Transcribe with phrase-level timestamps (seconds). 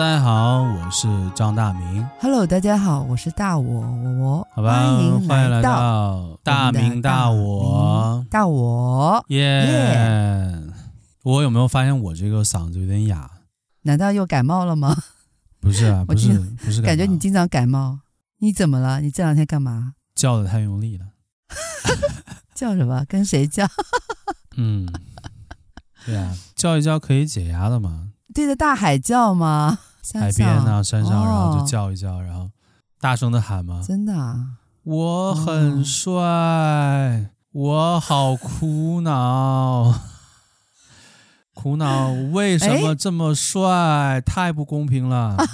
[0.00, 2.08] 大家好，我是张大明。
[2.22, 4.48] Hello，大家好，我是大我我我。
[4.50, 4.96] 好吧，
[5.28, 9.44] 欢迎来到大明大我大我耶。
[9.68, 10.72] Yeah.
[11.22, 13.30] 我有没有发现我这个嗓子有点哑？
[13.82, 14.96] 难道又感冒了吗？
[15.60, 16.32] 不是啊， 不是
[16.64, 17.98] 不是，感觉你经常感冒。
[18.38, 19.02] 你怎么了？
[19.02, 19.92] 你这两天干嘛？
[20.14, 21.08] 叫的太用力了。
[22.56, 23.04] 叫什么？
[23.06, 23.68] 跟谁叫？
[24.56, 24.88] 嗯，
[26.06, 28.12] 对啊，叫一叫可以解压的嘛。
[28.32, 29.78] 对着大海叫吗？
[30.14, 32.50] 海边啊，山上，然后就叫一叫，哦、然后
[33.00, 33.82] 大声的喊吗？
[33.86, 34.56] 真的啊！
[34.82, 39.94] 我很帅，哦、我好苦恼，
[41.54, 44.20] 苦恼为什么这么帅？
[44.24, 45.36] 太不公平了！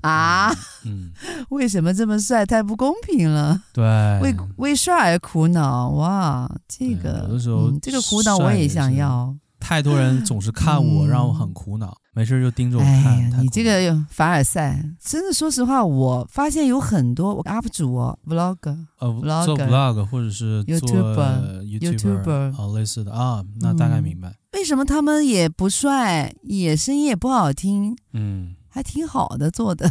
[0.00, 0.50] 啊，
[0.86, 1.12] 嗯，
[1.50, 2.46] 为什么这么帅？
[2.46, 3.60] 太不公平了。
[3.74, 3.84] 对，
[4.20, 9.36] 为为帅而苦恼，哇，这个有的时候、嗯，这个苦恼我也想要。
[9.60, 11.94] 太多人总是看我，嗯、让我很苦恼。
[12.12, 13.04] 没事就盯着我看。
[13.06, 24.34] 哎、你这个凡尔赛，真的，说实话，我发现有很多 UP 主哦，vlog，呃，vlog，做 vlog 或者是做 YouTuber，YouTuber 好类似的啊，那大概明白、嗯。
[24.54, 29.88] 为什么他们也不帅，也声音也不好听，嗯，还挺好的做的，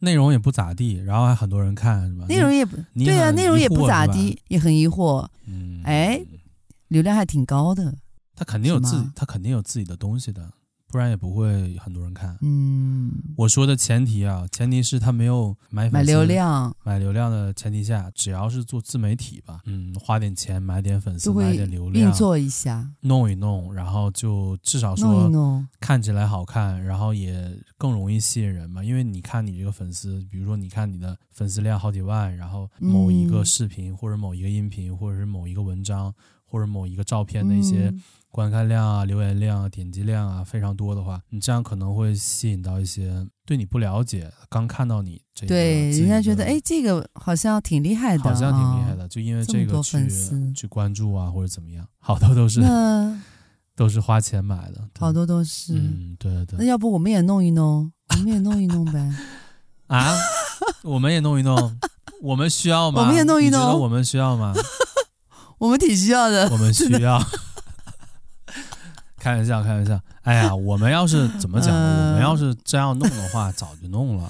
[0.00, 2.26] 内容也不咋地，然后还很多人看，是吧？
[2.28, 5.26] 内容也不对啊，内容也不咋地，也很疑惑。
[5.46, 6.20] 嗯，哎，
[6.88, 7.94] 流量还挺高的。
[8.36, 10.52] 他肯定有自己，他肯定有自己的东西的，
[10.92, 12.36] 不然也不会很多人看。
[12.42, 28.84] 嗯，我说的前提啊，前提是他没有买粉，买流量，买流量的前提下，只要是做自媒体吧，嗯，花点钱买点粉丝，买点流量，运作一下，弄一弄，然后就至少说看起来好看，然后也更容易吸引人嘛。
[28.84, 36.14] 因为你看你这个粉丝，比如说你看你的粉丝量好几万，然后某一个视频或者某一个音频或者是某一个文章
[36.44, 37.90] 或者某一个照片的一些。
[38.32, 50.08] 观看量啊，留言量啊，点击量啊，非常多的话，你这样可能会吸引到一些对你不了解、刚看到你这个，对，人家觉得哎，这个好像挺厉害的，好像挺厉害的，哦、就因为这个去
[50.54, 53.20] 去关注啊，或者怎么样，好多都是那
[53.76, 56.58] 都是花钱买的，好多都是，嗯，对对。
[56.58, 59.14] 那要不我们也弄一弄，我们也弄一弄呗？
[59.88, 60.10] 啊，
[60.84, 61.78] 我们也弄一弄，
[62.22, 63.02] 我们需要吗？
[63.04, 64.54] 我们也弄一弄，我们需要吗？
[65.58, 67.22] 我们挺需要的，我们需要。
[69.22, 70.00] 开玩笑，开玩笑。
[70.22, 71.70] 哎呀， 我们要是怎么讲？
[71.72, 74.28] 呃、我们要是真要弄的话，早就弄了。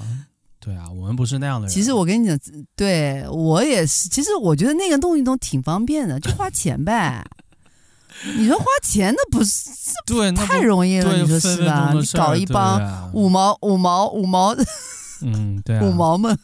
[0.60, 1.74] 对啊，我们不是那样的人。
[1.74, 2.38] 其实我跟你讲，
[2.76, 4.10] 对我也是。
[4.10, 7.24] 其实我觉得那个弄一弄挺方便的，就花钱呗。
[8.36, 9.70] 你说花钱那不是
[10.04, 11.90] 对，太容易了，你说是吧？
[11.94, 14.54] 你搞一帮五毛五毛五毛，
[15.22, 16.38] 嗯，对、啊， 五毛们，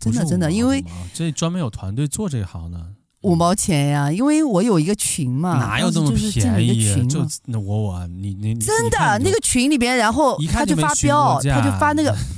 [0.00, 0.82] 真的真的，因为
[1.12, 2.95] 这专门有团队做这一行的。
[3.26, 7.06] 五毛钱呀，因为我有一个群嘛，哪有这么便宜？
[7.08, 12.14] 就那我我你你真的那个群里边，然后他就发飙，他就发那个，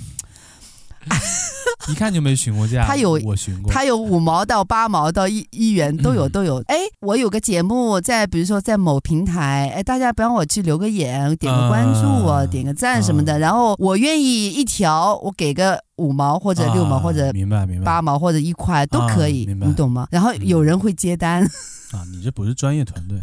[1.88, 2.84] 一看就没询过价。
[2.84, 6.62] 他有我询过，他有五毛到八毛到一一元都有都有。
[6.66, 15.82] 哎，我有个节目在，比如说在某平台，哎，大家帮我去留个言，点个关注，点个赞什么的，然后我愿意一条，我给个。
[15.98, 20.06] 五毛或者六毛或者明白明白八毛或者一块都可以，你懂吗？
[20.12, 21.42] 然后有人会接单
[21.90, 23.18] 啊，你这不是专业团队，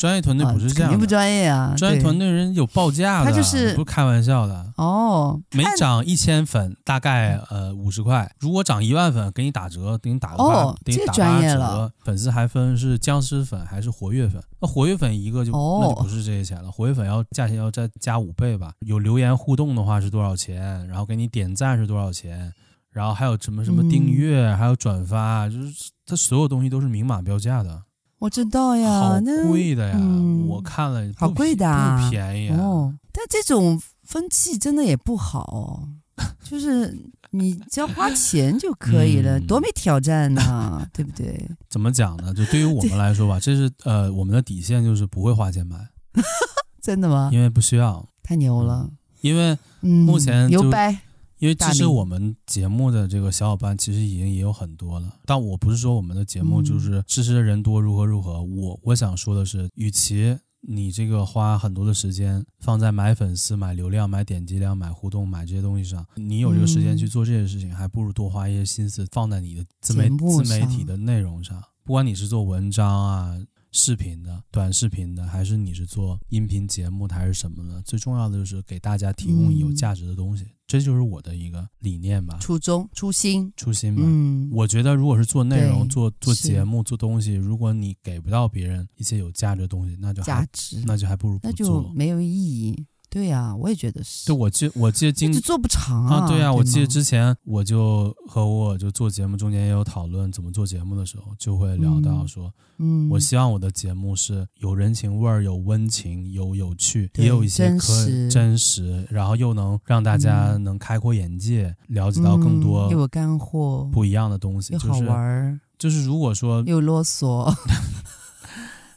[0.00, 1.74] 专业团队不是这样，肯定不专业啊。
[1.76, 5.38] 专业团队人有报价的，他就是不开玩笑的哦。
[5.52, 11.92] 每涨一千粉大概呃五十块，如果涨一万粉给你打折，给你打个八，给你打八折。
[12.02, 14.42] 粉丝还分是僵尸粉还是活跃粉？
[14.58, 18.72] 那活跃粉一个就那就不是这些钱了，活跃粉要价钱要再加五倍吧？
[18.78, 20.88] 有留言互动的话是多少钱？
[20.88, 22.50] 然后给你点赞是多少钱？
[22.90, 27.82] 然后还有什么什么订阅，还有转发，就是它所有东西都是明码标价的。
[28.20, 29.98] 我知道呀，好贵的呀！
[30.46, 31.66] 我看了，好贵的，
[32.04, 32.94] 不便宜哦。
[33.12, 35.82] 但这种风气真的也不好，
[36.44, 36.96] 就是
[37.30, 41.48] 你只要花钱就可以了，多没挑战呐， 对不对？
[41.68, 42.32] 怎么讲呢？
[42.34, 45.76] 就对于我们来说吧，这是呃我们的底线，就是不会花钱买。
[46.82, 47.30] 真的吗？
[47.32, 48.06] 因为不需要。
[48.22, 48.88] 太牛了。
[49.22, 50.98] 因为目前牛掰。
[51.40, 73.34] 因为其实我们节目的这个小伙伴其实已经也有很多了，但我不是说我们的节目就是支持的人多如何如何，我我想说的是，与其你这个花很多的时间放在买粉丝、买流量、买点击量、买互动、买这些东西上，你有这个时间去做这些事情，还不如多花一些心思放在你的自媒自媒体的内容上，不管你是做文章啊。
[73.72, 77.80] 视频的、短视频的，还是你是做音频节目的，还是什么的？
[77.82, 82.38] 最重要的就是给大家提供有价值的东西，嗯、这就是我的一个理念吧。
[82.40, 84.02] 初衷、初心、初心吧。
[84.04, 92.86] 嗯，我觉得如果是做内容、做做节目、做东西，如果你给不到别人一些有价值的东西，那就还价值，那就还不如不做，那就没有意义。
[93.10, 94.26] 对呀、啊，我也觉得是。
[94.26, 96.18] 对，我记我记得今做不长啊。
[96.18, 117.52] 啊对啊，我记得之前我就和我就做节目中间也有讨论怎么做节目的时候，就会聊到说，嗯，我希望我的节目是有人情味儿、有温情、有有趣，也有一些可真实，真实，然后又能让大家能开阔眼界，嗯、了解到更多又有干货、不一样的东西，又好玩就是、就是如果说又啰嗦。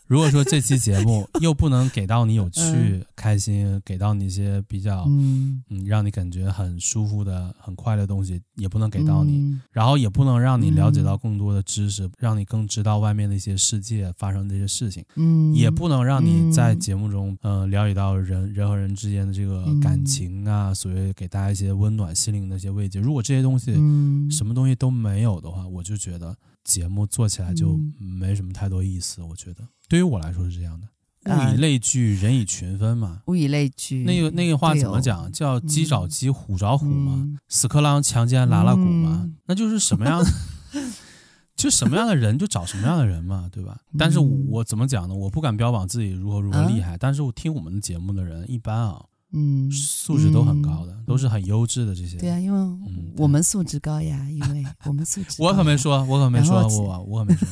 [0.08, 5.64] 如果说这期节目 又不能给到你有趣、嗯、开心，给到你一些比较嗯。
[5.70, 23.00] 嗯让你感觉很舒服的、很快乐的东西，也不能给到你，嗯、然后也不能让你了解到更多的知识，嗯、让你更知道外面的一些世界发生的这些事情，嗯，也不能让你在节目中呃了解到人人和人之间的这个感情啊，嗯、所谓给大家一些温暖心灵的一些慰藉。
[23.00, 29.22] 如果这些东西、嗯、什么东西都没有的话，我就觉得节目做起来就没什么太多意思。
[29.22, 29.64] 我觉得。
[29.94, 30.88] 对于我来说是这样的，
[31.36, 33.22] 物以类聚，人以群分嘛。
[33.28, 35.32] 物以类聚，那个那个话怎么讲？
[35.32, 37.24] 叫鸡找鸡，虎找虎嘛。
[37.48, 39.30] 屎壳郎强奸拉拉鼓嘛。
[39.46, 40.32] 那就是什么样的，
[41.56, 43.82] 就什么样的人就找什么样的人嘛，对吧？
[43.96, 45.14] 但是我怎么讲呢？
[45.14, 49.00] 我不敢标榜自己如何如何厉害，但是我听我们的节目的人一般啊，
[49.32, 52.18] 嗯，素质都很高的，都是很优质的这些。
[52.18, 55.36] 对啊，因为我们素质高呀，因为我们素质。
[55.38, 57.48] 我可没说，我可没说，我我可没说。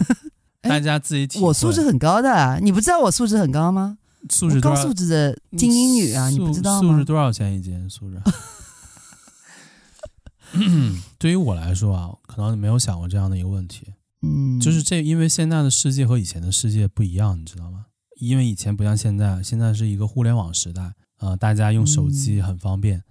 [0.61, 1.45] 大家自己体会。
[1.45, 3.97] 我素质很高的，你不知道我素质很高吗？
[4.29, 6.91] 素质高素质的精英女啊，你不知道吗？
[6.91, 7.89] 素质多少钱一斤？
[7.89, 8.21] 素质？
[11.17, 13.93] 对于我来说啊，可能你没有想过这样的一个问题。
[14.21, 17.85] 嗯，就是这，因为现在的世界和以前的世界不一样，你知道吗？
[18.19, 23.03] 因为以前不像现在，现在是一个互联网时代啊、呃，大家用手机很方便，嗯、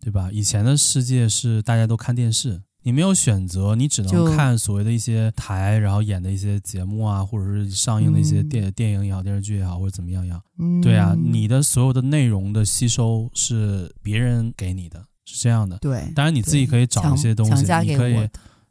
[0.00, 0.30] 对吧？
[0.32, 2.62] 以前的世界是大家都看电视。
[2.86, 10.38] 你没有选择，你只能看所谓的一些台，然后演的一些节目啊，或者是上映的一些电、嗯、电影也好，电视剧也好，或者怎么样样。
[10.58, 15.78] 嗯，对啊，你的所有的内容的吸收是别人给你的，是这样的。
[15.78, 18.28] 对，当然你自己可以找一些东西，你可以，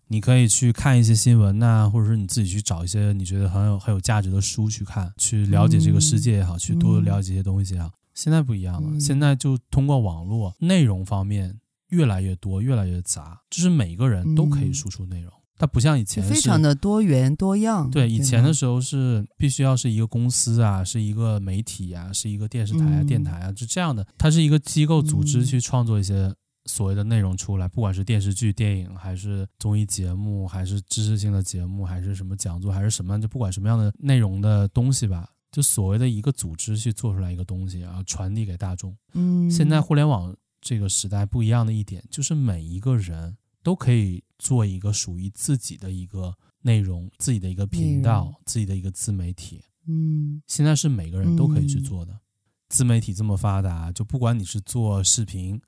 [0.09, 7.89] 你可以去看一些新闻呐、啊，或者是你自己去找一些你觉得很有很有价值的书去看，去了解这个世界也好，嗯、去多了解一些东西也好。
[8.13, 11.59] 现在不一样了，嗯、现在就通过网络内容方面。
[11.93, 15.31] 越来越多，越来越杂，就是每个人都可以输出内容。
[15.55, 17.89] 它、嗯、不像以前非常的多元多样。
[17.91, 24.05] 对，以前的时候是必须要是一个公司啊，是一个媒体啊，是一个电视台啊、嗯、电台啊，就这样的。
[24.17, 26.33] 它是一个机构组织去创作一些
[26.65, 38.97] 所谓的内容出来，嗯、不管是电视剧、电影，还是综艺节目，还是知识性的节目，还是什么讲座，还是什么，就不管什么样的内容的东西吧，就所谓的一个组织去做出来一个东西，然后传递给大众。
[39.13, 40.35] 嗯，现在互联网。
[40.63, 49.61] 这个时代不一样的一点，就是每一个人都可以做一个属于自己的一个内容，自己的一个频道，自己的一个自媒体。
[49.85, 52.21] 嗯，现在是每个人都可以去做的。
[52.69, 55.61] 自媒体这么发达，就不管你是做视频。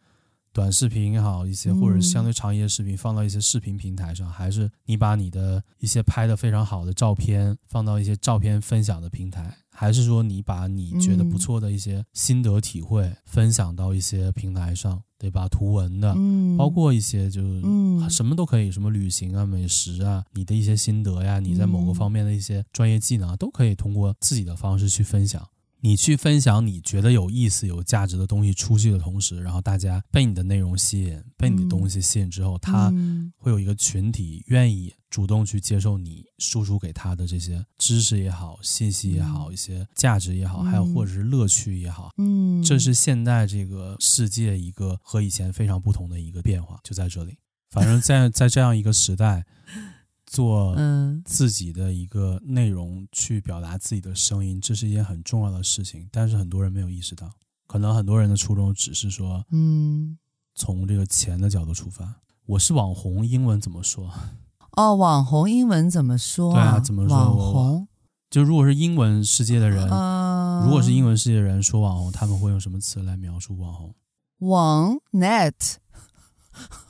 [0.56, 15.46] 短视频也好，一些或者相对长一些视频放到一些视频平台上，还是你把你的一些拍的非常好的照片放到一些照片分享的平台，还是说你把你觉得不错的一些心得体会分享到一些平台上，对吧？
[15.50, 16.16] 图文的，
[16.58, 17.62] 包括一些就是
[18.10, 25.46] 什么都可以，什么旅行啊、美食啊，你的一些心得呀，你在某个方面的一些专业技能啊，都可以通过自己的方式去分享。
[25.86, 32.92] 你去分享你觉得有意思、有价值的东西出去的同时，然后大家被你的内容吸引，被你的东西吸引之后，他
[33.38, 42.10] 会有一个群体愿意主动去接受你输出给他的这些知识也好、信息也好、一些价值也好，还有或者是乐趣也好。
[42.18, 47.38] 嗯，这是现在这个世界一个和以前非常不同的一个变化，就在这里。
[47.70, 49.46] 反正在在这样一个时代。
[50.26, 50.76] 做
[51.24, 56.08] 自己的一个内容去表达自己的声音，这是一件很重要的事情。
[56.12, 57.32] 但是很多人没有意识到，
[57.68, 60.18] 可能很多人的初衷只是说，嗯，
[60.56, 62.22] 从这个钱的角度出发。
[62.46, 64.12] 我是网红，英文怎么说？
[64.78, 66.54] 哦，网红英文怎么说？
[66.54, 67.16] 对啊，怎么说？
[67.16, 67.88] 网红
[68.30, 73.96] 就如果是英文世界的人，呃、如果是英文世界的人说网红，他们会用什么词来描述网红？
[74.40, 75.54] 网 net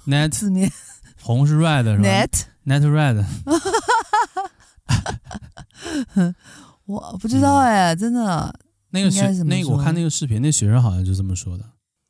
[0.08, 0.72] net 字面
[1.22, 3.24] 红是 red 是吧？net Net red，
[6.86, 8.60] 我不知道哎，嗯、真的。
[8.90, 11.66] 那个学那个我看那个视频，那学生好像就这么说的。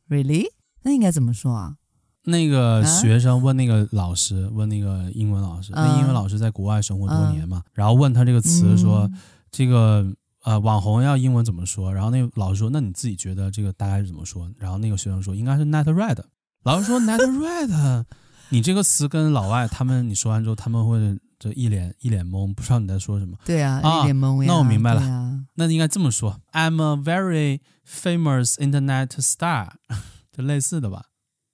[0.07, 0.45] Really？
[0.83, 1.75] 那应该怎么说啊？
[2.23, 9.13] 那个学生问那个老师，啊、问那个英文老师，嗯、那英文老师在国外生活多年嘛，嗯、然后问他这个词说，嗯、
[9.51, 10.05] 这个
[10.43, 11.93] 呃网红要英文怎么说？
[11.93, 14.49] 然后那个老师说，那你自己觉得这个大概是怎么说？
[14.57, 16.17] 然后那个学生说，应该是 net red。
[16.63, 18.05] 老师说 net red。
[18.55, 20.97] 你这个词跟老外他们你说完之后，他们会
[21.37, 23.37] 就一脸一脸懵，不知道你在说什么。
[23.43, 24.47] 对啊，一脸懵呀。
[24.47, 25.01] 那我明白了。
[25.01, 29.71] 啊、那应该这么说：“I'm a very famous internet star”，
[30.31, 31.07] 就类似的吧。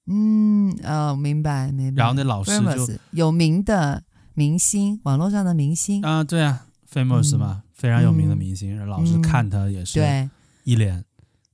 [0.05, 1.99] 嗯，哦，明白明白。
[1.99, 4.03] 然后那老师就有名的
[4.35, 8.79] 明星，网络上的明星啊，对啊，famous 嘛，嗯、非常有名的明星。
[8.79, 10.29] 嗯、老师看他也是
[10.65, 11.03] 一脸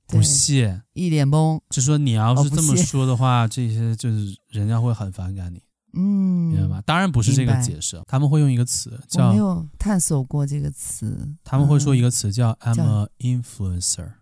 [0.08, 5.62] 不屑，一脸懵，就说你要是这么说的话，哦、这些就是人家会很反感你。
[5.92, 6.82] 嗯，明白吗？
[6.84, 11.34] 当然不是这个解释，他们会用一个词叫，没有探索过这个词。
[11.44, 14.12] 他们会说一个词叫 “I'm a influencer”。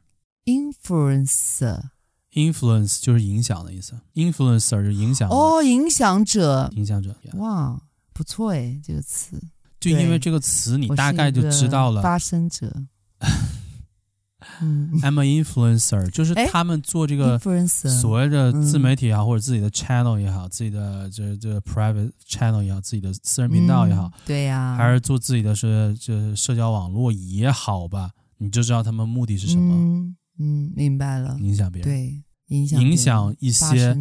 [0.45, 1.83] influencer。
[2.33, 7.16] influence 就是影响的意思，influencer 是影响哦，影响者，影响者。
[7.35, 7.81] 哇，
[8.12, 9.40] 不错哎，这个词。
[9.81, 12.02] 就因为这个词，你大概就知道了。
[12.02, 12.73] 发声者。
[14.61, 17.38] 嗯，I'm an influencer，就是他们做这个
[17.69, 30.15] 所谓的自媒体也好，或者自己的 channel 也好，自己的这这 private channel 也好，自己的私人频道也好，对呀，还是做自己的是这社交网络也好吧，你就知道他们目的是什么。
[30.38, 31.37] 嗯，明白了。
[31.41, 31.91] 影响别人。
[31.91, 32.23] 对。
[32.49, 33.97] 影响影响一些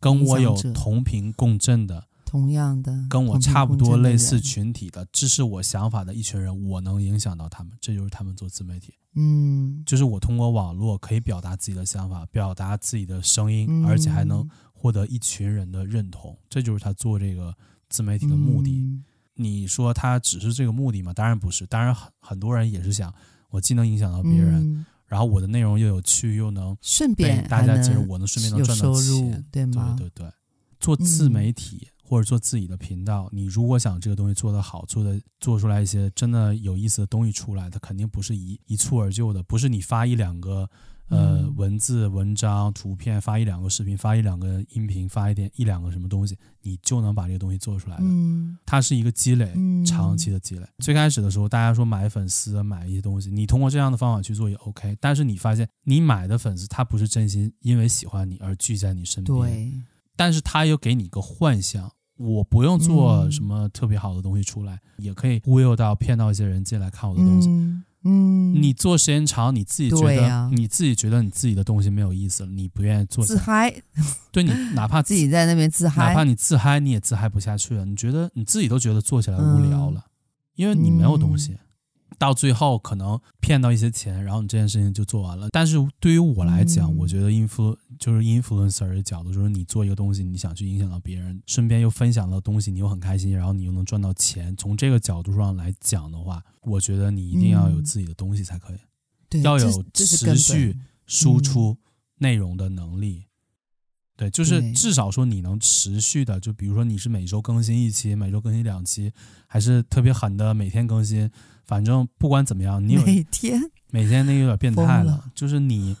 [0.00, 8.92] 跟我有同频共振的，同样的跟我差不多类似群体的支持我想法的一群人，我能影响到他们，这就是他们做自媒体。
[9.14, 17.54] 嗯，就是我通过网络可以表达自己的想法，表达自己的声音，嗯、而且还能获得一群人的认同，这就是他做这个
[17.88, 18.80] 自媒体的目的。
[18.80, 21.12] 嗯、你说他只是这个目的吗？
[21.12, 23.14] 当然不是，当然很很多人也是想，
[23.50, 24.54] 我既能影响到别人。
[24.60, 29.94] 嗯然后我的内容又有趣，又能顺便大家接着我能顺便能赚到钱，对吗？
[29.96, 30.32] 对对对，
[30.80, 40.70] 做自媒体、嗯、或者做自己的频道，你如果想这个东西做得好，做的做出来一些真的有意思的东西出来，它肯定不是一一蹴而就的，不是你发一两个。
[41.08, 48.02] 呃，嗯、文字、文章、图片，发一两个视频，发一两个音频，发一点一两个什么东西，你就能把这个东西做出来的。
[48.02, 50.66] 嗯，它是一个积累，嗯、长期的积累。
[50.78, 54.96] 最开始的时候，大家说买粉丝、买一些东西，你通过这样的方法去做也 OK。
[54.98, 59.72] 但是你发现，你买的粉丝他不是真心因为喜欢你而聚在你身边，对。
[60.16, 67.48] 但是他又给你一个幻想，我不用做什么特别好的东西出来，嗯、也可以忽悠到、骗到一些人进来看我的东西。
[67.48, 73.24] 嗯嗯，你做时间长，你自己觉得、啊、你自己觉得你自己的东西没有意思了，你不愿意做。
[73.24, 73.74] 自嗨，
[74.30, 77.86] 对你哪怕 自己在那边自嗨，哪怕你自嗨，你也自嗨不下去了。
[77.86, 80.10] 你觉得你自己都觉得做起来无聊了，嗯、
[80.56, 81.56] 因为你没有东西。
[82.14, 85.48] 嗯到最后可能骗到一些钱，然后你这件事情就做完了。
[85.50, 94.56] 但是对于我来讲，嗯、我觉得 influ 就是 influencer 的角度，就是你做一个东西，你想去影响到别人，顺便又分享到东西，你又很开心，然后你又能赚到钱。
[94.56, 98.78] 从这个角度上来讲的话，我觉得你一定要有自己的东西才可以，
[99.30, 101.76] 嗯、要有持续输出
[102.18, 103.24] 内容的能力。
[104.16, 109.12] 对，就是至少说你能持续的，就比如说你是每周更新一期，每周更新两期，
[109.48, 111.28] 还是特别狠的每天更新。
[111.64, 115.32] 反正不管怎么样，你有每天每天那个有点变态了，了。
[115.34, 115.96] 就是你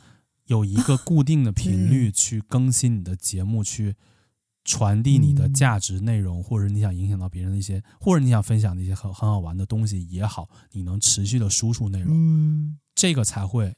[0.46, 3.96] 有一个固定的频率去更新你的节目，去
[4.64, 13.74] 传递你的价值内容，嗯、或者你想影响到别人的一些，或者你想分享的一些很很好玩的东西也好，你能持续的输出内容，嗯、这个才会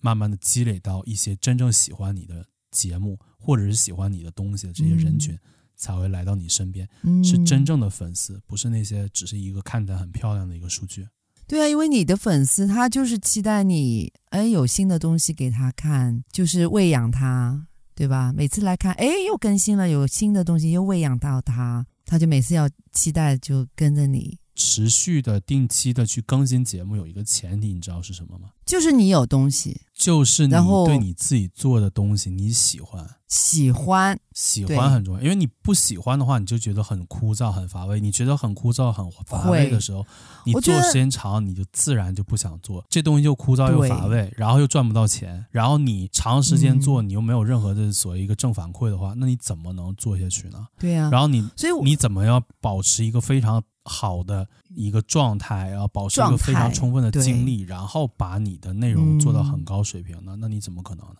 [0.00, 5.34] 慢慢的积累到一些真正喜欢你的节目，或者是喜欢你的东西的这些人群。
[5.34, 5.40] 嗯。
[5.80, 6.88] 才会来到你身边，
[7.22, 11.06] 是真正的粉丝，不是那些只是一个看起来很漂亮的一个数据。
[11.48, 18.32] 对啊，因为你的粉丝他就是期待你，哎，有新的东西给他看，就是喂养他，对吧？
[18.36, 24.38] 每次来看，哎，又更新了，有新的东西又喂养到他，他就每次要期待，就跟着你。
[24.54, 28.50] 持续的、定期的去更新节目，有一个前提，你知道是什么吗？
[28.66, 30.54] 就是你有东西，就是你
[30.86, 35.20] 对你自己做的东西你喜欢，喜欢，喜欢很重要。
[35.20, 38.00] 因为你不喜欢的话，你就觉得很枯燥、很乏味。
[38.00, 40.06] 你觉得很枯燥、很乏味的时候，
[40.44, 42.84] 你做时间长，你就自然就不想做。
[42.88, 50.64] 这东西又枯燥又乏味，然后又赚不到钱，然后你长时间做，你又没有任何的所谓一个正反馈的话，那你怎么能做下去呢？
[50.78, 51.08] 对呀。
[51.10, 60.32] 然后你，所以你怎么要保持一个非常好的一个状态，然后保持一个非常充分的精力，然后把你的内容做到很高水平呢？
[60.36, 61.16] 嗯、那你怎么可能呢？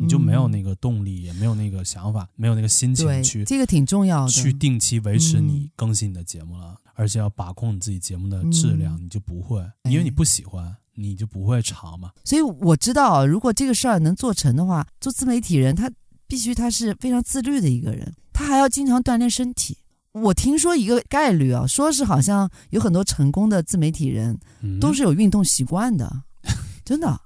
[0.00, 9.60] 你就没有那个动力，嗯、也没有那个想法，没有那个心情去这个挺重要的，去定期维持你更新你的节目了，嗯、而且要把控你自己节目的质量，嗯、你就不会，
[9.90, 12.12] 因为你不喜欢，哎、你就不会长嘛。
[12.24, 15.90] 所以我知道，如果这个事儿能做成的话，做自媒体人他
[16.28, 19.76] 必须他是非常自律的一个人，他还要经常锻炼身体。
[20.12, 24.38] 我听说一个概率啊，说是好像有很多成功的自媒体人
[24.80, 26.06] 都是有运动习惯的，
[26.42, 27.20] 嗯、真的，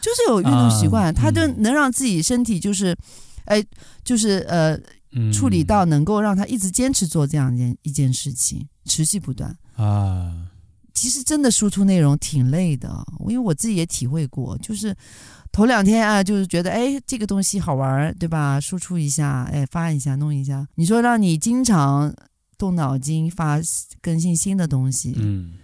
[0.00, 2.96] 就是有运动习惯，啊、他就能让自己身体就是，
[3.44, 3.62] 哎，
[4.02, 4.78] 就是呃，
[5.12, 10.48] 嗯、处理到能够让他一直坚持做这样一件一件事情，持续不断啊。
[10.92, 14.94] 其实真的输出内容挺累的，因为我自己也体会过，就是
[15.50, 18.60] 头两天啊，就是觉得哎，这个东西好玩，对吧？
[18.60, 20.66] 输出一下，哎，发一下，弄一下。
[20.74, 22.14] 你说让你经常
[22.58, 23.58] 动脑筋发
[24.02, 25.54] 更新新的东西，嗯，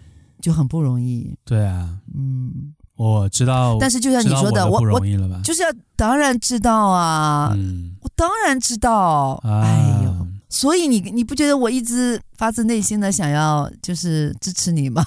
[0.41, 1.35] 就很不容易。
[1.45, 3.77] 对啊，嗯，我知道。
[3.79, 4.99] 但是就像你说的，我我
[5.43, 9.39] 就是要当然知道啊，嗯，我当然知道。
[9.43, 15.05] 啊、哎呦，所以你你不觉得我一直发自内心的想要就是支持你吗？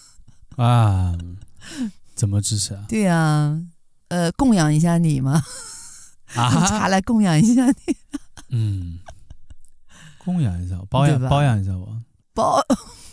[0.56, 1.14] 啊，
[2.14, 2.84] 怎么支持啊？
[2.88, 3.60] 对啊，
[4.08, 5.44] 呃，供养一下你吗，
[6.34, 7.96] 啊，用茶来供养一下你。
[8.50, 8.98] 嗯。
[10.24, 11.86] 供养一下，包养包养一下我，
[12.34, 12.60] 包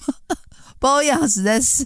[0.79, 1.85] 包养实在是，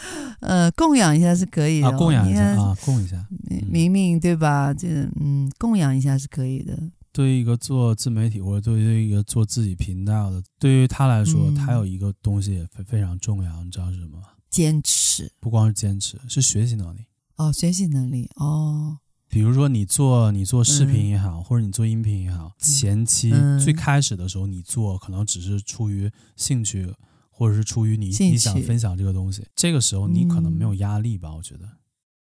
[0.40, 3.26] 呃，供养一下是可以的，啊、供养一下啊，供一下，
[3.70, 4.72] 明明对吧？
[4.74, 4.88] 这
[5.20, 6.78] 嗯，供养一下是可以的。
[7.12, 14.24] 对于一个做自媒体或者对于一个做自己频道的，对于他来说，嗯、他有一个东西也非非常重要，你知道是什么吗？
[14.50, 17.04] 坚持，不光是坚持，是学习能力。
[17.36, 18.98] 哦，学习能力哦。
[19.28, 26.94] 比如说你做你做视频也好，嗯、或者你做音频也好，前期、嗯、最开始的时候你做可能只是出于兴趣，
[27.42, 31.30] 或者是出于你你想分享这个东西，这个时候你可能没有压力吧？
[31.30, 31.68] 嗯、我觉得，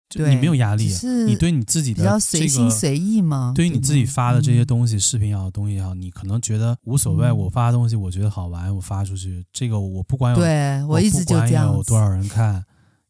[0.08, 0.94] 就你没有压力，
[1.26, 3.52] 你对你自己的、这个、比较随心随意嘛。
[3.52, 7.32] 对于你自己发的这些东西，嗯、视频也好，东西也好，你可能觉得无所谓。
[7.32, 12.64] 我发的东西我觉得好玩，我发出去，这个我不管有对我一直就这样，有多少人看。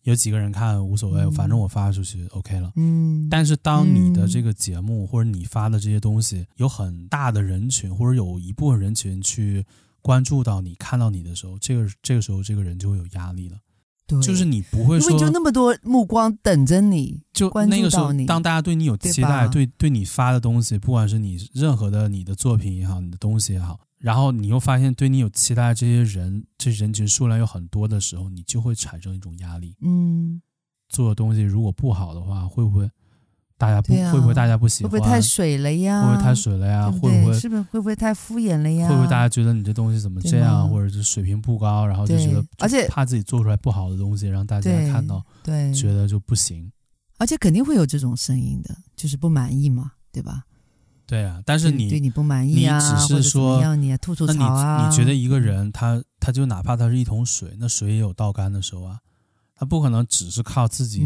[0.05, 2.73] 有几个人看无所谓，嗯、反正我发出去 OK 了。
[2.77, 9.67] 嗯，但是当你的这个节目、嗯、或者你发的这些东西有很大的人群，或者有一部分人群去
[10.09, 13.59] 关注到你、看到你的时候，这个这个时候这个人就会有压力了。
[14.07, 23.79] 对，就是你不会说，因为就那么多目光等着你，就那个时候，当大家对你有期待，对对，对你发的东西，不管是你任何的你的作品也好，你的东西也好。
[23.99, 29.77] 然后你又发现对你有期待，这些人这人群数量有很多的时候，你就会产生一种压力。
[29.83, 30.41] 嗯，
[30.89, 32.91] 做的东西如果不好的话，会不会
[33.59, 34.91] 大家不、啊、会不会大家不喜欢？
[34.91, 36.03] 会不会太水了呀？
[36.03, 36.89] 会不会太水了呀？
[36.89, 38.89] 对对会不会是不是会不会太敷衍了呀？
[38.89, 46.71] 会不会大家觉得你这东西怎么这样，或者是水平不高，然后就觉得而且怕自己做出来不好的东西让大家看到，对，觉得就不行。
[47.19, 50.45] 而且肯定会有这种声音的，就是不满意嘛，对吧？
[51.05, 58.99] 对啊，但是你对你不满意啊，你只是说让你吐吐槽啊，那你你觉得一个人他他就哪怕他是一桶水，那水也有倒干的时候啊，
[59.59, 61.01] 他不可能只是靠自己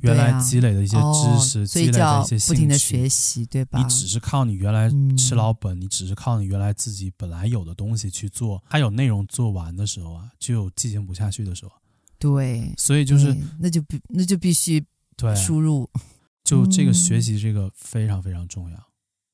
[0.00, 3.78] 原来积累的一些知识、积累的一些不停的学习，对吧？
[3.78, 11.70] 你只是靠你原来吃老本，你只是靠你原来自己本来有的东西去做，他有内容做完的时候啊，就有进行不下去的时候。
[12.18, 14.84] 对，所以就是那就必那就必须
[15.16, 15.88] 对输入，
[16.42, 18.76] 就这个学习这个非常非常重要。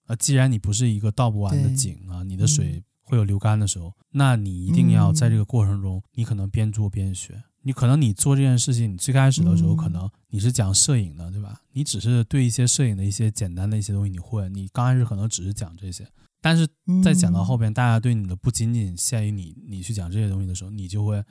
[0.05, 7.43] 啊，既然你不是一个倒不完的井啊，你的水会有流干的时候，嗯、那你一定要在这个过程中，你可能边做边学。
[7.69, 11.61] 你可能你做这件事情，你最开始的时候可能你是讲摄影的，对吧？
[11.73, 16.09] 你只是对一些摄影的一些简单的一些东西你会，你刚开始可能只是讲这些，
[16.41, 16.67] 但是
[17.05, 21.23] 在讲到后边，大家对你的不仅仅限于你，你去讲这些东西的时候，你就会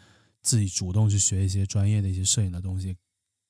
[0.43, 2.95] 自己主动去学一些专业的一些摄影的东西。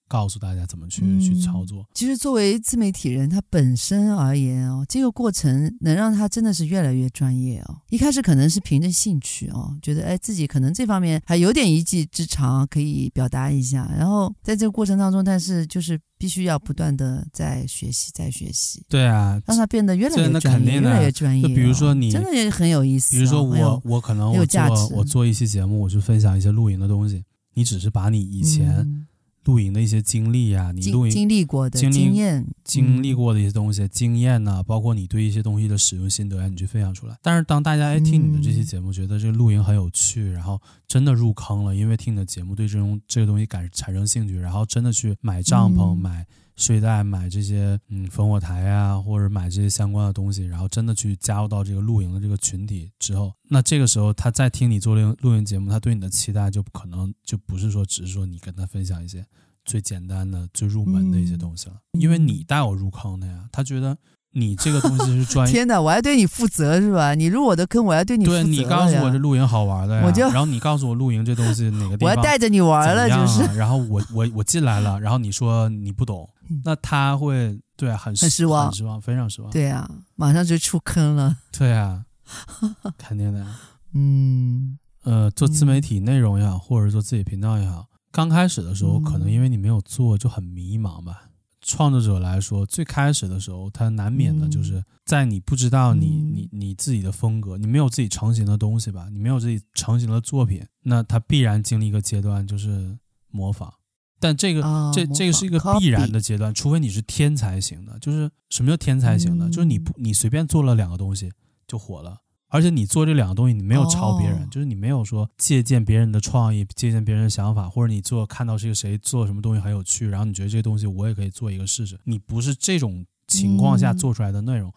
[0.08, 1.86] 告诉大家怎么去、嗯、去操作。
[1.93, 7.78] 其实作为自媒体人，他本身而言哦，这个过程能让他真的是越来越专业哦。
[7.89, 13.89] 一开始可能是凭着兴趣哦，觉得哎自己可能这方面还有点一技之长可以表达一下。
[13.98, 18.84] 然后在这个过程当中，但是就是必须要不断的在学习，在学习。
[18.88, 21.48] 对啊，让他变得越来越专业，越来越专业。
[21.48, 23.20] 就比如说你真的也很有意思、哦。
[23.20, 29.06] 比如说我我可能我做我做一期节目，我去分享一些露营的东西，你只是把你以前。
[29.48, 37.18] 嗯露营的一些经历呀、啊，你露营经历过的经验、经历过的一些东西、嗯、经验呐、啊，包括你对一些东西的使用心得呀，你去分享出来。
[37.22, 59.26] 但是当大家哎听你的这期节目，觉得这个露营很有趣，然后真的入坑了，因为听你的节目对这种这个东西感产生兴趣，然后真的去买帐篷、嗯、买睡袋、买这些嗯烽火台啊，或者买这些相关的东西，然后真的去加入到这个露营的这个群体之后，那这个时候他再听你做露露营节目，他对你的期待就可能就不是说只是说你跟他分享一些。
[59.65, 63.50] 最简单的、最入门的一些东西了，嗯、因为你带我入坑的呀。
[63.52, 63.98] 他觉得
[64.39, 65.52] 你这个东西是专业。
[65.54, 67.15] 天哪，我要对你负责是吧？
[67.15, 68.43] 你入我的坑，我要对你负责。
[68.43, 73.58] 对，你告诉我这露营好玩的呀，我就然后你告诉我露营这东西哪个地方，我要带着你玩了，就是。
[73.58, 76.30] 然后我我我进来了， 然后你说你不懂，
[76.63, 79.50] 那他会对很很失望，很失望，非常失望。
[79.52, 81.36] 对啊，马上就出坑了。
[81.58, 82.04] 对啊，
[82.97, 83.45] 肯定的。
[83.93, 87.86] 嗯，呃，做自媒体内容也好，或者做自己频道也好。
[88.12, 91.23] 刚开始的时候，可能因为你没有做，就很迷茫吧。
[91.68, 102.98] 嗯、创作者来说，最开始的时候，他难免的就是在你不知道你、嗯、你你自己的风格，你没有自己成型的东西吧，你没有自己成型的作品，那他必然经历一个阶段，就是
[103.30, 103.74] 模仿。
[104.20, 108.00] 但这个、哦、这这个是一个必然的阶段，除非你是天才型的。
[108.00, 109.48] 就是什么叫天才型的？
[109.48, 111.32] 嗯、就是你不你随便做了两个东西
[111.68, 122.00] 就火了，而且你做这两个东西你没有抄别人，哦、就是你没有说借鉴别人的创意，借鉴别人的想法，或者你做看到这个谁做什么东西很有趣，然后你觉得这个东西我也可以做一个试试。
[122.04, 124.74] 你不是这种情况下做出来的内容，嗯、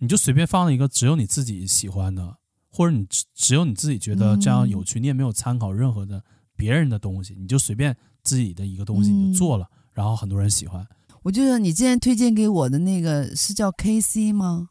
[0.00, 2.36] 你就随便放了一个只有你自己喜欢的，
[2.70, 6.22] 或者你只只有你自己觉得这样有趣，嗯、你也没有参考任何的
[6.56, 7.96] 别人的东西，你就随便。
[8.24, 10.82] 自己的一个东西你就做了，嗯、然后很多人喜欢。
[11.24, 14.70] 我觉得你之前推荐给我的那个是叫 K C 吗？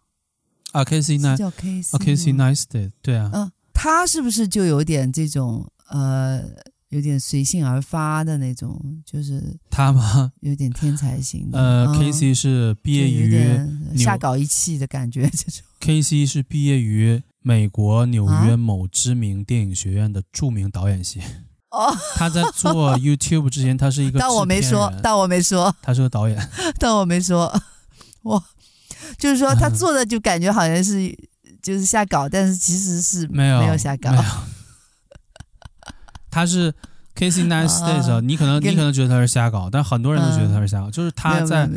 [0.74, 3.30] 啊，K C Nice 叫 K C 啊，K C Neistat 对啊。
[3.34, 6.44] 嗯，他是不是就有点这种呃，
[6.90, 8.80] 有点随性而发的那种？
[9.06, 10.32] 就是他吗？
[10.42, 11.60] 有点天才型的。
[11.60, 15.62] 呃、嗯、K C 是毕业于下搞一气的感觉， 这种。
[15.80, 21.22] K C 是毕业于美国纽约某知名电影学院的著名导演系。
[21.70, 27.52] 哦， 他在做 YouTube 之前，他是一个，但我没说，但我没说，他是个导演， 但我没说，
[28.22, 28.44] 我
[29.18, 31.16] 就是说他做的就感觉好像是
[31.62, 34.12] 就是瞎搞，但是其实是没有没有瞎搞，
[36.30, 36.74] 他是
[37.16, 41.70] Casey Neistat，你可能你可能觉得他是瞎搞，但很多人都觉得他是瞎搞，就是他在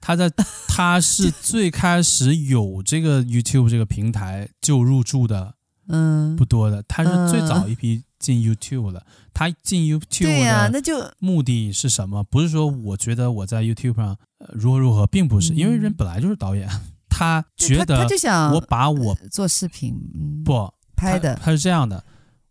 [0.00, 0.30] 他在
[0.68, 5.54] 他是最开始有这个 YouTube 这个平台就入驻的，
[5.88, 8.02] 嗯，不多的，他是最早一批。
[8.20, 9.04] 进 YouTube 了，
[9.34, 12.22] 他进 YouTube 的目的是什么？
[12.22, 14.16] 不是说我觉得我在 YouTube 上
[14.52, 16.68] 如何如何，并不是，因为人本来就是导演，
[17.08, 18.06] 他觉得
[18.54, 19.98] 我把我做视频
[20.44, 22.04] 不拍的，他是这样的，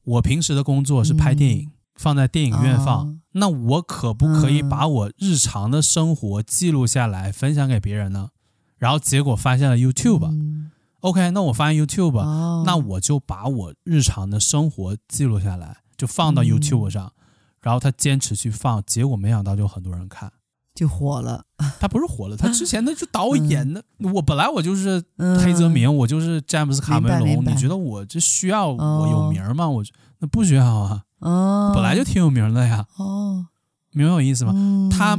[0.04, 8.32] 我平时的工作是拍电影，放在电影院放，那我可不可以把我日常的生活记录下来分享给别人呢？
[8.78, 10.70] 然后结果发现了 YouTube。
[11.02, 17.24] OK，那我发现 YouTube，、哦、那我就把我日常的生活记录下来，就放到 YouTube 上，嗯、
[17.62, 20.32] 然后他坚持去放，结果没想到就很多人看，
[20.76, 21.46] 就火了。
[21.80, 25.02] 他不是火了，他之前那就导演的，嗯、我本来我就是
[25.44, 29.66] 黑泽明，嗯、我就是詹姆斯卡梅隆，你觉得我这需要我有名吗？
[29.66, 29.84] 哦、我
[30.20, 32.86] 那不需要啊，哦、本来就挺有名的呀。
[32.98, 33.46] 哦，
[33.92, 34.52] 明白我意思吗？
[34.54, 35.18] 嗯、他。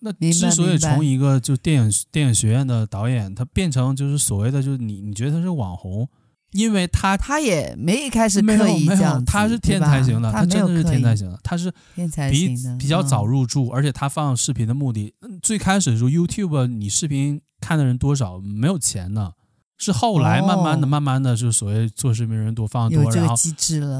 [0.00, 6.08] 那之所以从一个就电影电影学院的导演，他变成就是所谓的就是你你觉得他是网红，
[6.52, 19.32] 因为他他也没一开始刻意这样，他是天才型的，他真的是天才型的，他是天才比比较早入驻，而且他放视频的目的，最开始的时候 YouTube 你视频看的人多少没有钱呢。
[19.80, 23.34] 是后来慢慢的、慢慢的，就所谓做视频人多放多，然后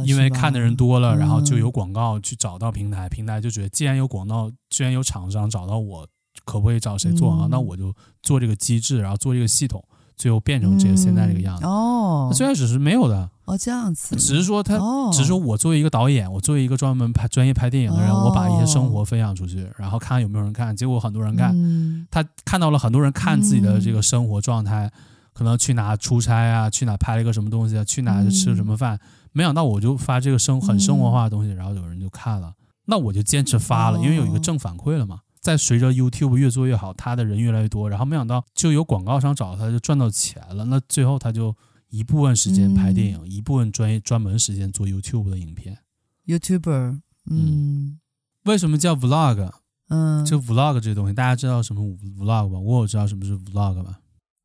[0.04, 6.06] 因为看的人多了，然后就有广告去找到平台，平台就觉得既然有广告，既然有厂商找到我，
[6.44, 7.48] 可不可以找谁做啊？
[7.50, 9.82] 那我就做这个机制，然后做这个系统，
[10.18, 11.64] 最后变成这个现在这个样子。
[11.64, 13.30] 哦，最开始是没有的。
[13.46, 14.14] 哦，这样子。
[14.16, 14.78] 只是说他，
[15.10, 24.92] 只是说我作为一个导演，我作为一个专门拍专业拍电影的人，我把一些生活分享出去，然后看看有没有人看，结果很多人看，他看到了很多人看自己的这个生活状态。
[25.40, 29.00] 可能去哪出差啊，去哪拍了一个什么东西啊，去哪吃什么饭，嗯、
[29.32, 32.52] 没想到我就发这个生很生活化的东西，嗯、然后有人就看了，
[32.84, 35.20] 那我就坚持发了，哦、因为有一个正反馈了嘛。
[35.40, 40.66] 再随着 YouTube 越做越好，他的人越来越多，然后没想到就有广告商找他，就赚到钱了。
[40.66, 41.56] 那最后他就
[41.88, 45.78] 一部分时间拍电影，嗯、一部分专业专门时间做 YouTube 的影片。
[46.26, 47.00] YouTuber，
[47.30, 48.00] 嗯，嗯，
[48.44, 49.50] 为什么叫 Vlog？
[49.88, 52.58] 嗯，就 Vlog 这东西，大家知道什么 Vlog 吧？
[52.58, 53.98] 我有知道什么是 Vlog 吧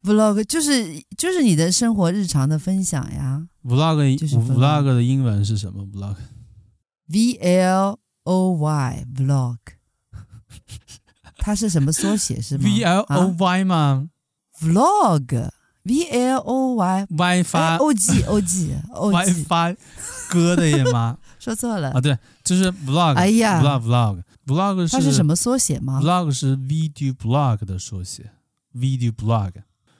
[0.05, 3.47] ？Vlog 就是就是你的生活日常的分享呀。
[3.63, 9.57] Vlog 就是 Vlog 的英文是什么？Vlog，V L O Y Vlog，
[11.37, 14.09] 它是什么缩写是吗？V L O Y 吗
[14.61, 19.75] ？Vlog，V L O Y，WiFi O G O G WiFi
[20.29, 21.17] 哥的耶吗？
[21.39, 23.15] 说错了啊，对，就是 Vlog。
[23.15, 28.31] 哎呀，Vlog Vlog 是它是什么缩写吗？Vlog 是 Video Blog 的缩写
[28.75, 29.51] ，Video Blog。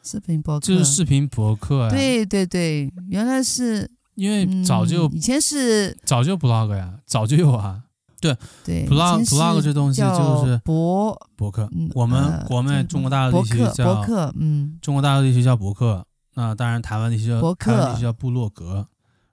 [0.06, 0.66] 视频博客。
[0.68, 7.82] 就是视频博客呀，对对对，原来是因为早就以前是早就 blog 呀，早就有啊，
[8.22, 18.88] 对对，blog blog 这东西就是博博客，我们国内中国大陆地区叫博客，嗯，中国大陆地区叫博客，那当然台湾地区叫台湾地区叫部落格，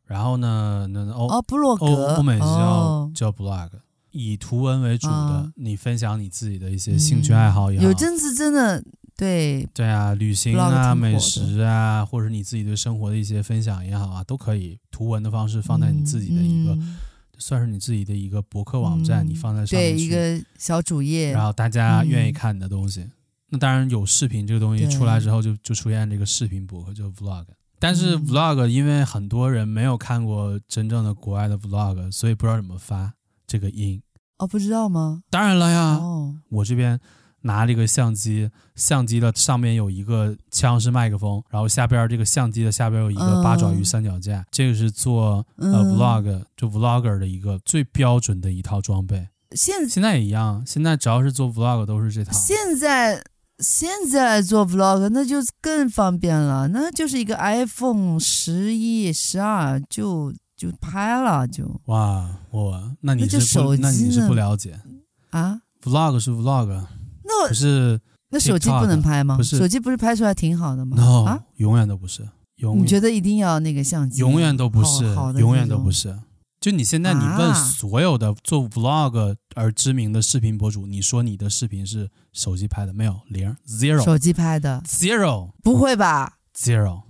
[0.06, 3.68] 然后呢，那欧哦部落格，欧美是叫叫 blog，
[4.10, 8.82] 以图文为主的，你分享你自己的一些兴趣爱好也好，有阵子真的。
[9.16, 16.96] 对对啊，旅行啊、美食啊，或者你自己对生活的一些分享也好啊，都可以图文的方式放在你自己的一个，嗯、
[17.38, 23.00] 算是你自己的一个博客网站，嗯、你放在上面，对，一个小主页，然后大家愿意看你的东西。
[23.00, 23.10] 嗯、
[23.50, 27.44] 那当然有视频这个东西出来之后就，就就出现这个视频博客，就 vlog。
[27.78, 33.12] 但是 vlog 因为很多人没有看过真正的国外的 vlog，所以不知道怎么发
[33.46, 34.00] 这个音。
[34.38, 35.22] 哦，不知道吗？
[35.30, 36.98] 当然了呀，哦，我这边
[37.42, 49.28] 拿这个相机，相机的上面有一个枪是麦克风，然后下边这个相机的下边有一个八爪鱼三脚架，嗯、这个是做呃 vlog 就 vlogger 的一个最标准的一套装备。
[49.54, 52.32] 现现在也一样，现在只要是做 vlog 都是这套。
[52.32, 53.22] 现在
[53.58, 61.80] 现在做 vlog 那就更方便了，那就是一个 iPhone 十一、十二就就拍了就。
[61.86, 64.80] 哇，我那你是那你是不了解
[65.30, 66.86] 啊？vlog 是 vlog，
[67.40, 69.36] 那可是那手机不能拍吗？
[69.36, 72.28] 不是，手机不是拍出来挺好的吗？No，啊，永远都不是。
[72.56, 74.20] 永远你觉得一定要那个相机？
[74.20, 75.04] 永远都不是，
[75.38, 76.18] 永远都不是。
[76.60, 83.20] 就你现在，你问所有的做 vlog 而知名的视频博主，你说你的视频是手机拍的没有？
[83.26, 87.02] 零 zero 手机拍的 zero 不会吧？zero。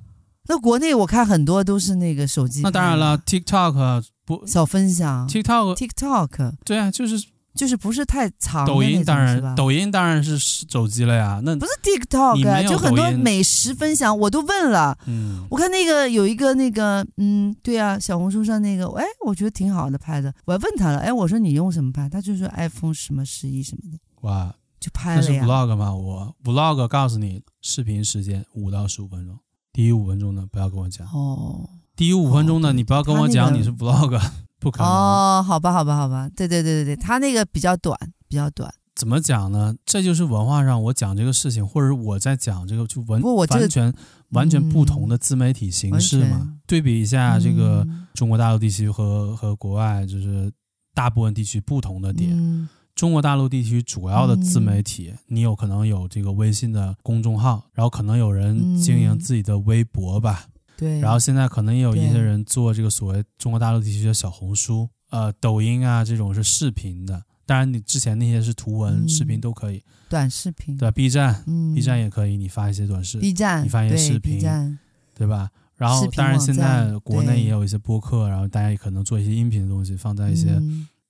[0.46, 2.62] 那国内我看很多都是那个手机。
[2.62, 7.22] 那当然了，TikTok 不小分享，TikTok TikTok 对啊，就是。
[7.54, 8.66] 就是不是太长。
[8.66, 11.40] 抖音当然，抖音当然是手机了呀。
[11.44, 14.96] 那不是 TikTok，就很多美食分享，我都问了。
[15.06, 20.32] 嗯，我看那个有一个那个，嗯，对啊，小红书上那个，哎，我觉得挺好的拍的。
[20.44, 22.08] 我还问他了，哎，我说你用什么拍？
[22.08, 23.98] 他就说 iPhone 什么十一什么的。
[24.22, 25.28] 哇，就拍了呀。
[25.28, 25.94] 那是 Vlog 吗？
[25.94, 29.38] 我 Vlog 告诉你，视频时间五到十五分钟，
[29.72, 31.06] 低于五分钟的不要跟我讲。
[31.08, 31.68] 哦。
[31.94, 34.18] 低于五分钟的、哦、你不要跟我讲你是 Vlog。
[34.62, 37.98] 不可能哦，好吧，好吧，好吧，对对对对对，他那个比较短，
[38.28, 38.72] 比较短。
[38.94, 39.74] 怎么讲呢？
[39.84, 43.92] 这就是文化上我讲这个事情，或者我在讲这个就文完全
[44.30, 46.40] 完全不同的自媒体形式嘛。
[46.42, 50.52] 嗯、对比一下这个中国大陆地区和和国外，就是
[50.94, 52.30] 大部分地区不同的点。
[52.32, 60.44] 嗯、中国大陆地区主要的自媒体，嗯、你有可能有这个微信的公众号，然后可能有人经营自己的微博吧。
[60.82, 70.76] 对，然后现在可能也有一些人做这个所谓中国大陆地区的小红书、呃抖音啊这种是视频的，当然你之前那些是图文、嗯、视频都可以，短视频。
[70.76, 73.64] 对 B 站、嗯、B 站也可以，你发一些短视，B 站。
[73.64, 74.78] 你发一些视频，对，
[75.14, 75.50] 对吧？
[75.76, 80.60] 然后当然现在国内也有一些播客，然后大家也可能做一些音频的东西放在一些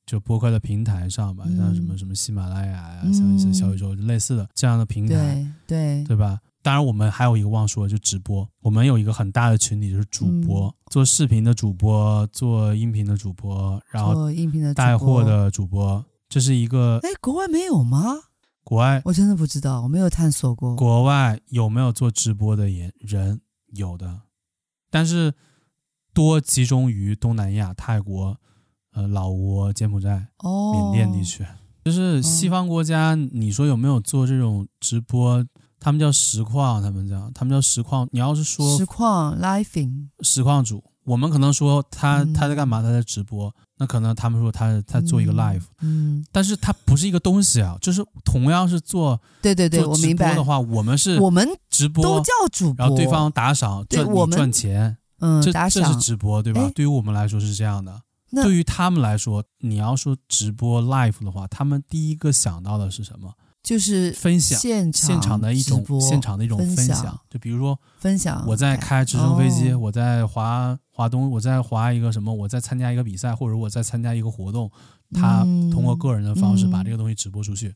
[0.05, 6.41] 就播客的平台上吧，嗯、像什么什么喜马拉雅呀、啊，像一些小宇宙类似的这样的平台，对对，对吧？
[6.63, 8.49] 当然，我们还有一个忘说，就直播。
[8.61, 17.01] 我们有一个很大的群体，就是主播，嗯、做视频的主播，做音频的主播，然后音频的带货的主播，这是一个。
[17.03, 18.15] 哎，国外没有吗？
[18.63, 20.77] 国外我真的不知道，我没有探索过。
[20.77, 22.93] 国外有没有做直播的人？
[23.01, 23.41] 人
[23.75, 24.21] 有的，
[24.89, 25.35] 但是
[26.15, 28.39] 多集中于东南亚、泰国、
[28.93, 31.45] 呃、老挝、柬埔寨、哦、缅甸地区。
[31.85, 35.45] 就是西方国家，哦、你说有没有做这种直播？
[35.83, 38.09] 他们叫实况，他们叫他们叫实况。
[38.13, 42.81] 你要是说实况 living 实况主，我们可能说他、嗯、他在干嘛？
[42.81, 43.53] 他在直播。
[43.79, 47.77] 那可能他们说他他做一个 live，嗯，嗯，但是他不是一个东西啊。
[47.81, 56.71] 就是同样是做对对对，做直播的话，我，们是我们直播都叫主播，然后对方打赏赚你赚钱，嗯，这这是直播对吧？
[56.77, 58.01] 对于我们来说是这样的。
[58.31, 63.33] 对于他们来说，你要说直播 live 的话，他们第一个想到的是什么？
[63.63, 68.45] 就是分享现场现场的一种现场的一种分享，就比如说分享。
[68.47, 74.69] 我在开直升飞机，哦、我在滑滑东，我在滑一个什么，我在参加一个比赛，或者我在参加一个活动，
[75.13, 77.73] 他通过个人的方式把这个东西直播出去，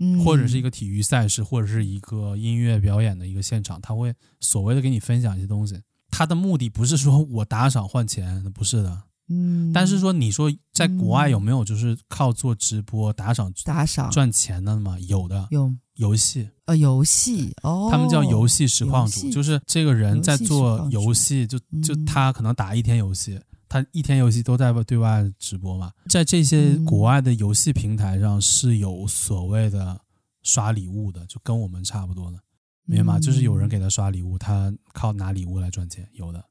[0.00, 5.80] 嗯、或者是一个体育赛事，或者是一个音乐表演的一个现场，他会所谓的给你分享一些东西。
[6.10, 9.02] 他的目的不是说我打赏换钱，不是的。
[9.30, 14.10] 嗯，但是说，你说在国外有没有就是靠做直播打赏打赏。
[14.10, 14.98] 赚钱的吗？
[15.00, 15.74] 有的，有。
[15.96, 16.48] 游戏。
[16.66, 17.52] 呃，游戏。
[17.62, 23.38] 哦，他们叫游戏实况主，就是这个人在做游戏，就就他可能打一天游戏，
[23.68, 30.00] 他一天游戏都在对外直播嘛，在这些国外的游戏平台上是有所谓的
[30.44, 32.38] 刷礼物的，就跟我们差不多的，
[32.84, 33.18] 明白吗？
[33.18, 36.42] 就是有人给他刷礼物，他靠拿礼物来赚钱，有的，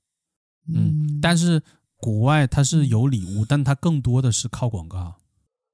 [0.67, 1.59] 嗯，但是。
[1.99, 5.15] 国外它是有礼物，但它更多的是靠广告，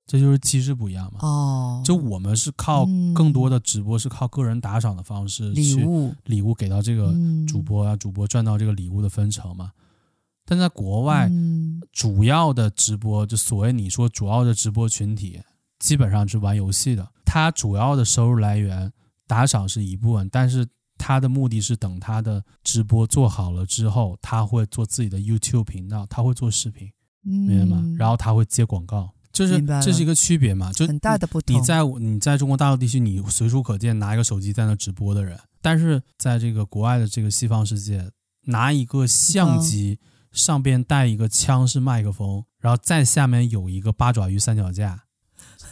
[0.07, 1.19] 这就是机制不一样嘛。
[1.21, 7.13] 哦，就我们是靠更多的直播，是靠个人打赏的方式去礼物礼物给到这个
[7.47, 9.71] 主播啊，主播赚到这个礼物的分成嘛。
[10.45, 11.29] 但在国外，
[11.91, 15.41] 主要的直播就所谓你说主要的直播群体，
[15.79, 18.91] 基本上是玩游戏的，它主要的收入来源
[19.27, 20.67] 打赏是一部分，但是。
[21.05, 26.89] 他的目的是等他的直播做好了之后，他会做自己的 YouTube 频道，他会做视频，
[27.21, 27.83] 明白吗？
[27.97, 31.53] 然后他会接广告，就是这是一个区别嘛，就很大的不同。
[31.53, 38.09] 你在你在中国大陆地区，你随处可见拿一个手机在那直播的人，但是在这个国外的这个西方世界，
[38.45, 39.99] 拿一个相机
[40.31, 45.02] 上边带一个枪式麦克风，然后再下面有一个八爪鱼三脚架。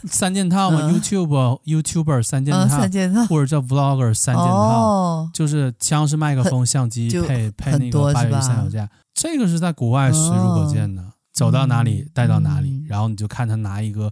[0.06, 3.26] 三件套嘛、嗯、，YouTube YouTuber 三件套，嗯、三件套。
[3.26, 11.02] 或者叫 Vlogger 三件套，哦、就是枪是麦克风、相机配配那个八元三脚架，这个是在国外随处可见的。
[11.02, 11.06] 哦。
[11.34, 14.12] 走到哪里带到哪里，嗯、然后你就看他拿一个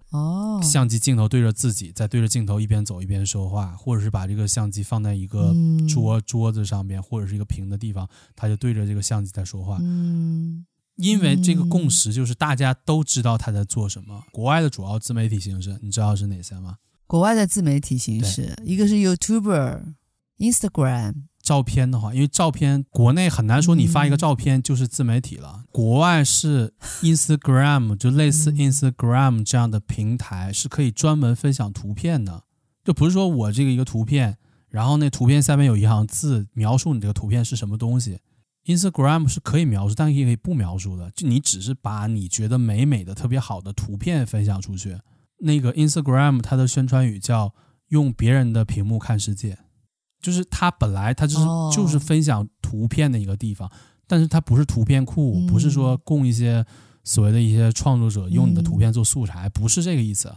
[0.63, 5.53] 相机镜头对着自己，再对着镜头一边走一边说话，或者是把这个相机放在一个
[5.87, 9.77] 桌桌子上面，或者是一个平的地方，他就对着这个相机在说话。
[9.81, 10.65] 嗯，
[10.99, 14.23] 因为这个共识就是大家都知道他在做什么。
[14.31, 16.75] 国外的主要自媒体形式，你知道是哪些吗？
[17.07, 19.93] 国外的自媒体形式，一个是 YouTuber、
[20.37, 21.13] Instagram。
[21.41, 25.53] 照片的话，因为照片国内很难说你发一个照片就是自媒体了。
[25.59, 32.43] 嗯、国外是 Instagram， 就类似 Instagram 这样的平台，是可以专门分享图片的。
[32.83, 38.19] 就不是说我这个一个图片，然后那图片下面有一行字描述你这个图片是什么东西。
[38.69, 41.09] Instagram 是可以描述，但也可以不描述的。
[41.11, 44.99] 就你只是把你觉得美美的、特别好的图片分享出去。
[45.39, 47.53] 那个 Instagram 它的宣传语叫
[47.89, 49.57] “用别人的屏幕看世界”。
[50.21, 53.71] 就是它本来它就是就是分享图片的一个地方，
[54.05, 56.65] 但是它不是图片库，不是说供一些
[57.03, 60.35] 所谓的一些创作者用你的图片做素材，不是这个意思，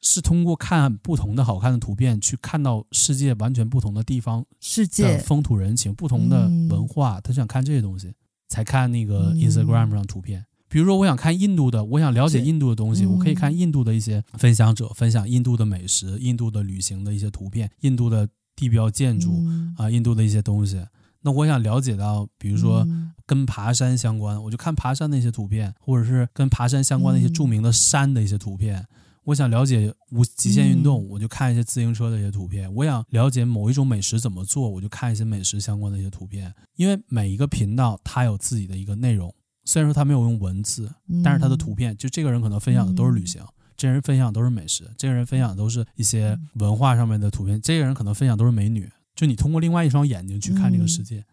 [0.00, 8.12] 是通过看不同的好看的图片去看到世界完全不同的地方，世界风土人情、不同的文化，他想看这些东西，
[8.48, 10.44] 才看那个 Instagram 上图片。
[10.68, 18.28] 比如说，我想看印度的，我想了解印度的东西，我可以看印度的一些分享者分享印度的美食、印度的旅行的一些图片、印度的。
[18.56, 19.42] 地标建筑
[19.78, 20.84] 啊，印度的一些东西。
[21.22, 22.86] 那我想了解到，比如说
[23.24, 28.86] 跟爬山相关，我就看爬山的一些图片，或者是跟爬山相关的一些著名的山的一些图片。
[29.24, 32.72] 我想了解无极限运动，我就看一些自行车的一些图片。
[32.74, 36.52] 我想了解某一种美食怎么做，我就看一些美食相关的一些图片。
[36.76, 39.32] 因为每一个频道它有自己的一个内容，
[39.64, 40.90] 虽然说它没有用文字，
[41.22, 43.42] 但是它的图片，就这个人可能分享的都是旅行。
[43.76, 48.90] 这人分享都是美食，这个人分享都是一些文化上面的图片，这个人可能分享都是美女。
[49.14, 51.24] 就你通过另外一双眼睛去看这个世界，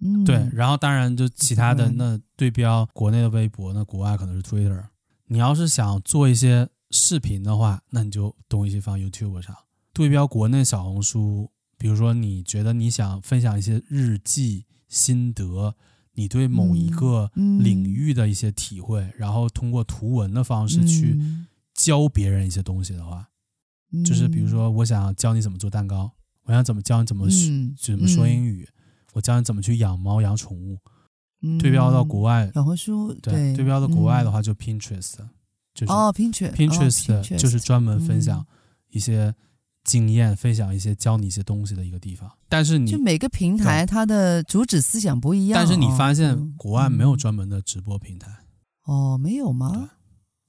[0.00, 0.48] 嗯，对。
[0.52, 4.80] 然后当然就其他的那对标国内的微博，那国外可能是 Twitter。
[5.26, 9.54] 你要是想做一些视频的话，那你就东西放 YouTube 上。
[9.92, 15.74] 对标国内小红书，比如说你觉得你想分享一些日记心得，
[16.12, 21.20] 你对某一个领域的一些体会，然后通过图文的方式去。
[21.76, 23.28] 教别人一些东西的话，
[24.02, 26.10] 就是比如说，我想教你怎么做蛋糕，
[26.44, 28.66] 我想怎么教你怎么学、嗯、怎么说英语，
[29.12, 30.78] 我教你怎么去养猫养宠物。
[31.58, 35.18] 对标到国外，小红书对，对标到国外的话就 Pinterest，
[35.76, 38.44] 就是哦 Pinterest Pinterest 就是专门分享
[38.88, 39.34] 一些
[39.84, 42.32] 经验，分享一些教你一些东西的一个地方。
[42.48, 48.30] 但是你就每个平台它的主旨思想不一样，但是你发现国外没有专门的直播平台
[48.86, 49.90] 哦，没有吗？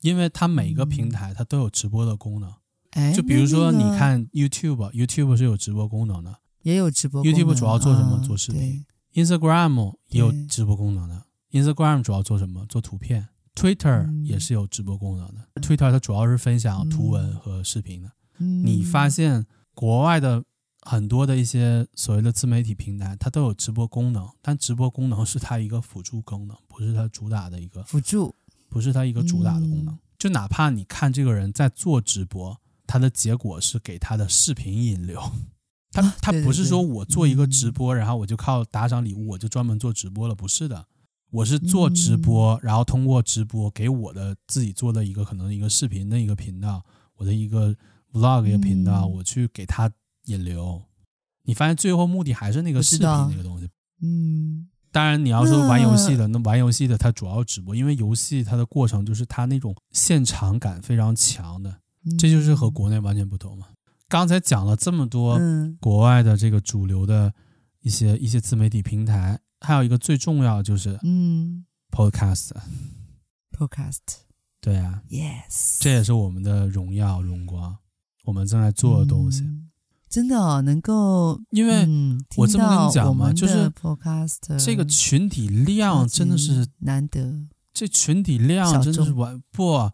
[0.02, 2.54] 因为它每个平台它都有直播的功能，
[2.92, 7.40] 哎，就比如说你看 YouTube，YouTube 是有直播功能的，也有直播功能。
[7.40, 8.20] YouTube 主要做什么？
[8.26, 8.86] 做视频。
[9.14, 12.66] Instagram 也有直播功能的，Instagram 主要做什么？
[12.68, 13.28] 做图片。
[13.58, 18.12] Twitter 也是有直播功能的，Twitter 它主要是分享图文和视频的。
[18.38, 20.44] 你发现国外的
[20.82, 28.36] 很多的一些所谓的自媒体平台，它都有直播功能，但直播功能是它一个辅助功能，不是它主打的一个辅助。
[28.70, 35.22] 不是它一个主打的功能，就哪怕你看这个人在做直播，他的结果是给他的视频引流，
[35.90, 40.86] 他他不是说我做一个直播，然后我就靠打赏礼物，我就专门做直播了，不是的，
[41.32, 46.84] 我是做直播，然后通过直播给我的自己做的一个可能一个视频的一个频道，
[47.16, 47.76] 我的一个
[48.14, 49.92] vlog 一个频道，我去给他
[50.26, 50.82] 引流，
[51.44, 53.70] 你发现最后目的还是那个视频那个东西，
[54.02, 54.68] 嗯。
[54.90, 61.78] 当然，你要说玩游戏的，那玩游戏的它主要直播，因为游戏它的过程就是它那种现场感非常强的，
[62.18, 62.72] 这就是和。
[62.72, 63.68] 国内完全不同嘛。
[64.08, 65.40] 刚才讲了这么多
[65.80, 67.32] 国外的这个主流的
[67.82, 69.38] 一些一些自媒体平台，
[69.68, 74.00] 还有一个最重要就是嗯，Podcast，Podcast，
[74.62, 77.76] 对啊，Yes，这也是我们的荣耀荣光，
[78.24, 79.44] 我们正在做的东西。
[80.08, 81.86] 真的哦，能够因为
[82.38, 89.92] 我这么跟你讲嘛，就是 Podcast 这个群体量真的是难得，这群体量真的是完不，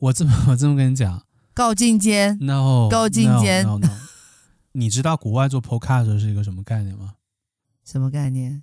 [0.00, 1.24] 我这么 我这么跟你讲，
[1.54, 3.90] 高精尖，no，高精尖，no no, no。
[4.72, 7.14] 你知道国外做 Podcast 是一个什么概念吗？
[7.86, 8.62] 什么概念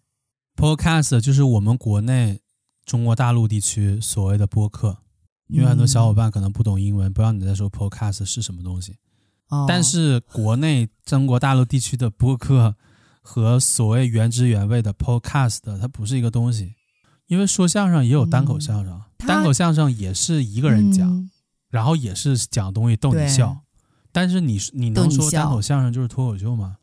[0.59, 2.41] ？Podcast 就是我们国内
[2.85, 4.97] 中国大陆地区所谓的播客，
[5.47, 8.97] 因为很多小伙伴可能不懂英文，不知道你在说 Podcast 是什么东西。
[9.67, 12.75] 但是国内中国大陆地区的播客
[13.21, 16.75] 和所谓原汁原味的 podcast，它不是一个东西，
[17.27, 21.29] 因为说相声也有单口相声，单口相声也是一个人讲，
[21.69, 23.61] 然后也是讲东西逗你笑。
[24.11, 26.77] 但是你你能说单口相声就是脱口秀吗？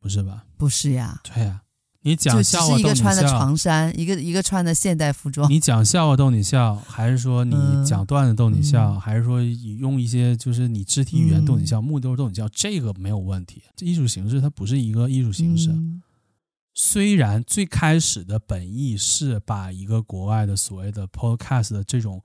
[0.00, 0.46] 不是吧？
[0.56, 1.20] 不是呀。
[1.24, 1.62] 对呀，
[2.06, 2.88] 你讲笑话逗你笑。
[2.88, 5.50] 一个穿的长衫，一个一个穿的现代服装。
[5.50, 13.60] 你讲笑话逗你笑，还是说你讲段子逗你笑，嗯、还是说用一些就是你肢体语言逗你笑，嗯、目的都是逗你笑，这个没有问题。
[13.74, 15.70] 这艺术形式它不是一个艺术形式。
[15.70, 16.00] 嗯、
[16.72, 22.22] 虽然最开始的本意是把一个国外的所谓的 podcast 的这种。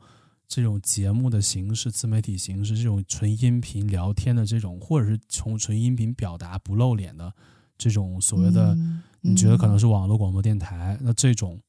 [0.54, 7.34] 这种节目的形式、自媒体形式，这种纯音频聊天的这种，或者是从纯音频表达不露脸的
[7.78, 8.78] 这种所谓的，
[9.22, 11.60] 你觉得可能是网络广播电台，那这种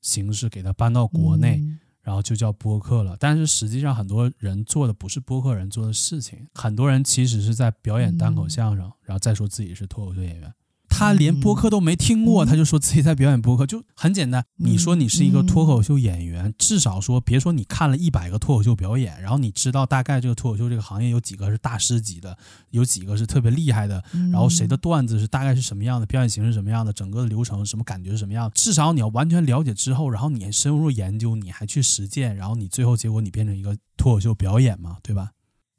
[0.00, 1.60] 形式给它搬到国内，
[2.00, 3.16] 然后就叫播客了。
[3.18, 10.52] 但是实际上，很多人做的不是播客人做的事情，很多人其实是在表演单口相声，然后再说自己是脱口秀演员。
[10.94, 14.44] 他连播客都没听过，他就说自己在表演播客，就很简单。
[14.58, 22.36] 你说你是一个脱口秀演员，至少说别说你看了一百个脱口秀表演，然后你知道大概这个脱口秀这个行业有几个是大师级的，
[22.70, 28.52] 有几个是特别厉害的，然后谁的段子是大概是什么样的，表演形式什么样的，整个的流程什么感觉是什么样的。
[28.54, 35.30] 至少你要完全了解之后，然后你深入研究，你还去实践，然后你最后结果你变成一个脱口秀表演嘛，对吧？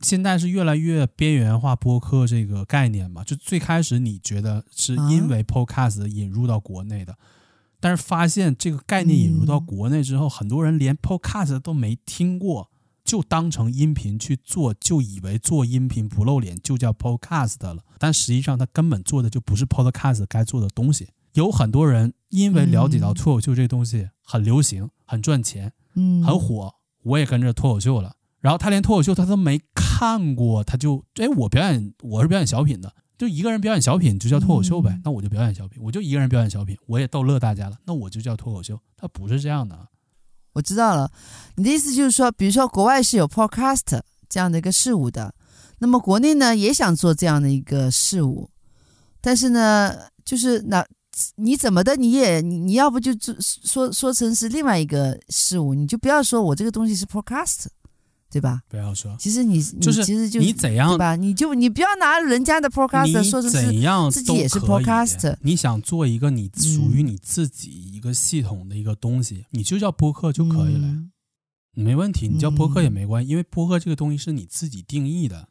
[0.03, 3.23] 现在是越来越边缘化播客这个概念嘛？
[3.23, 7.17] 就最开始你觉得是因为 Podcast 引入到国内的，
[7.79, 12.69] 但是发现这个概念引入到国内之后，很多人连 Podcast 都没听过，
[13.03, 17.83] 就当成音频去做，就以为做音频不露脸就叫 Podcast 了。
[17.97, 21.07] 但实际上他根本做的就不是 Podcast 该做的东西。
[21.33, 28.17] 有很多人因为了解到脱口秀这东西很流行、很赚钱、很火，我也跟着脱口秀了。
[28.39, 29.82] 然后他连脱口秀他都没看
[30.35, 34.91] 过，他就哎，我表演我是表演小品的，就一个人表演小品就叫脱口秀呗。
[34.91, 38.79] 嗯、那我就表演小品，我就一个人表演小品，我也逗乐大家了，那我就叫脱口秀。
[38.97, 39.87] 他不是这样的。
[40.53, 41.11] 我知道了，
[41.55, 45.33] 你的意思就是说，比如说国外是有 podcast 这样的一个事物的，
[45.79, 48.49] 那么国内呢也想做这样的一个事物，
[49.19, 50.85] 但是呢，就是那
[51.37, 57.65] 你怎么的你也你你要不就说说说成是另外一个事物，你就不要说我这个东西是 podcast。
[58.34, 58.61] 对吧？
[58.67, 59.15] 不要说。
[59.19, 61.15] 其实你就是，其实就你怎样对吧？
[61.15, 63.59] 你就你不要拿人家的 podcast 说成是
[64.11, 65.36] 自己也是 podcast。
[65.41, 71.11] 你想做一个你属于你自己一个系统的一个东西，嗯、你就叫播客就可以了，嗯、
[71.75, 72.27] 没问题。
[72.27, 75.49] 你叫播客也没关系，嗯、因为播客这个东西是你自己定义的。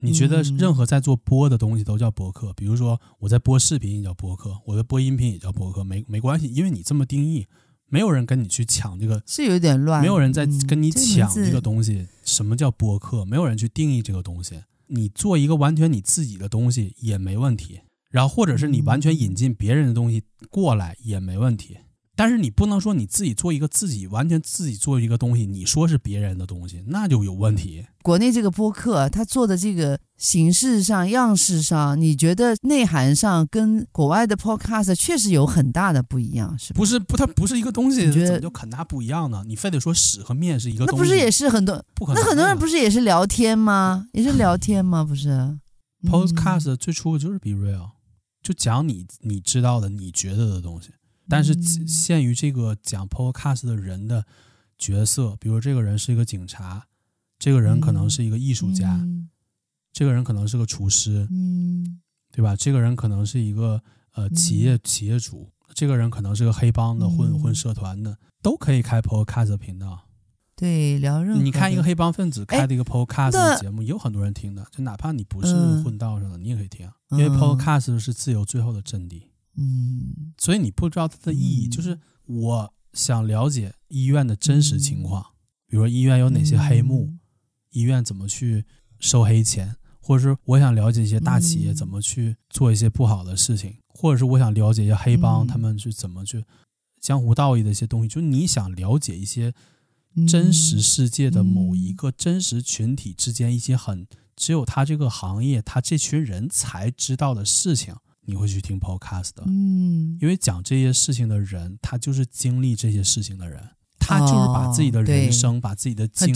[0.00, 7.46] 你觉得任何在做播的东西都叫播客，比如说我在播视频也叫播客，我在播音频也叫播客，没没关系，因为你这么定义。
[7.94, 10.00] 没有人跟你去抢这个，是有点乱。
[10.00, 12.08] 没有人在跟你抢这个东西。
[12.24, 13.24] 什么叫播客？
[13.24, 14.64] 没有人去定义这个东西。
[14.88, 17.82] 你做一个完全你自己的东西也没问题。
[18.10, 21.76] 然后或者是你完全引进别人的东西过来也没问题。
[22.16, 27.84] 但是你不能说你自己做一个自己完全自己做一个东西，你说是别人的东西，那就有问题。
[28.02, 36.76] 国内这个播客，他做的这个形式上、样式上，你觉得内涵上跟国外的 podcast 确实有很大的不一样，是吧？
[36.76, 39.42] 不是不，它不是一个东西，怎么就很大不一样呢？
[39.46, 40.92] 你非得说屎和面是一个东西？
[40.92, 41.84] 那不是也是很多？
[41.94, 42.22] 不可能。
[42.22, 44.06] 那很多人不是也是聊天吗？
[44.14, 45.02] 也是聊天吗？
[45.02, 45.58] 不是。
[46.08, 47.92] Podcast 最初就是 Be Real，
[48.42, 50.90] 就讲你你知道的、你觉得的东西。
[51.28, 51.54] 但是
[51.86, 54.24] 限于这个讲 podcast 的人的
[54.78, 56.86] 角色，比如这个人是一个警察，
[57.38, 59.28] 这个人可能是一个艺术家，嗯、
[59.92, 62.00] 这个人可能是个厨师，嗯、
[62.30, 62.54] 对吧？
[62.56, 70.08] 这个人可能是一个呃企业企业主，这个人可能是个黑帮的混混社团的，都可以开 podcast 频道。
[70.56, 71.42] 对，聊任何。
[71.42, 75.52] 你看一个黑帮分子开的一个 podcast 的节目，也有很多人听的，就哪怕你不是
[75.82, 79.30] 混道上的，你也可以听，因为 podcast 是自由最后的阵地。
[79.56, 85.24] 嗯，所以你不知道它的意义，就是我想了解医院的真实情况，
[85.66, 87.14] 比如说医院有哪些黑幕，
[87.70, 88.64] 医院怎么去
[88.98, 96.44] 收黑钱，或者是我想了解一些大企业怎么去做一些不好的事情，或者是我想了解一些黑帮他们是怎么去
[97.00, 99.54] 江湖道义的一些东西，就是你想了解一些
[100.28, 107.94] 真实世界的某一个真实群体之间一些很只有他这个行业他这群人才知道的事情。
[108.26, 113.62] 你会去听 podcast 的，嗯，因为讲这些事情的人，他就是经历这些事情的人，
[113.98, 116.34] 他就是把自己的人生、把自己的经历、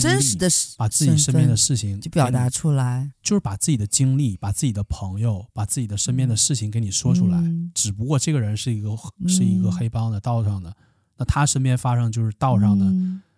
[0.77, 7.43] 把自己身边的事情就表达出来，就是把自己的经历、把自己的朋友、把自己的身边的事情给你说出来。
[7.73, 8.89] 只不过这个人是一个
[9.27, 10.75] 是一个黑帮的道上的，
[11.17, 12.85] 那他身边发生就是道上的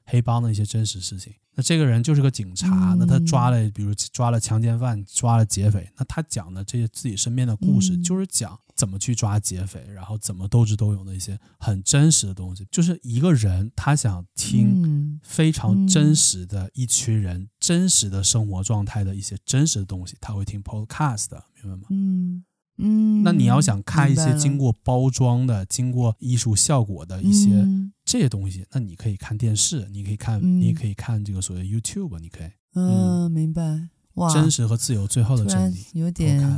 [0.06, 1.34] 黑帮的一些真实事情。
[1.54, 12.66] 那这个人就是个警察，嗯、那他抓了，比如抓了强奸犯，抓了劫匪，那他讲的这些自己身边的故事，嗯、就是讲怎么去抓劫匪，然后怎么斗智斗勇的一些很真实的东西。
[12.72, 21.28] 就是一个人他想听非常真实的一群人、嗯、真实的生活状态的一些真实的东西，他会听 podcast，
[21.62, 21.88] 明白吗？
[21.89, 22.45] 嗯。
[22.82, 27.67] 嗯，那你要想看一些经过包装的、经过艺术效果的一些
[28.03, 32.49] 这些东西，那你可以看电视，你可以看，你也可以看这个所谓 YouTube，你可以。
[32.73, 33.89] 嗯，明白。
[34.15, 35.86] 哇，真实和自由最后的真理。
[35.93, 36.57] 有点。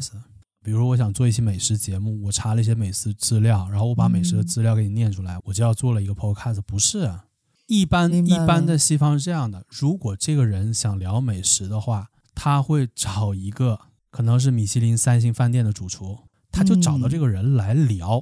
[0.63, 6.61] 比如我想做一期美食节目，我查了一些美食资料，然后我把美食的资料给你念出来，我就要做了一个 Podcast。
[6.61, 7.25] 不是啊，
[7.67, 13.79] 一般一般的西方是这样的，如果这个人想聊美食的话，他会找一个。
[14.13, 16.15] 可能是米其林三星饭店的主厨，
[16.51, 18.21] 他就找到这个人来聊，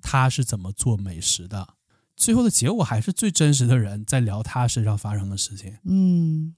[0.00, 1.74] 他是怎么做美食的，
[2.16, 5.76] 最后的结果还是最真实的人在聊他身上发生的事情。
[5.84, 6.54] 嗯，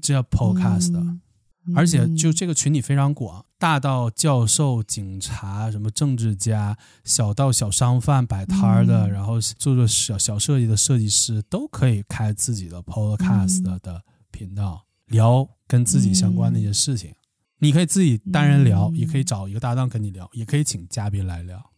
[0.00, 1.04] 这叫 podcast 的，
[1.76, 17.12] 而且就这个群体非常广，大到教授、警察、什么政治家，小到小商贩摆摊的，然后做做小小设计的设计师都可以开自己的 podcast 的频道，聊跟自己相关的一些事情。
[17.58, 21.70] 你可以自己单人聊，嗯、也可以找一个搭档跟你聊，也可以请嘉宾来聊。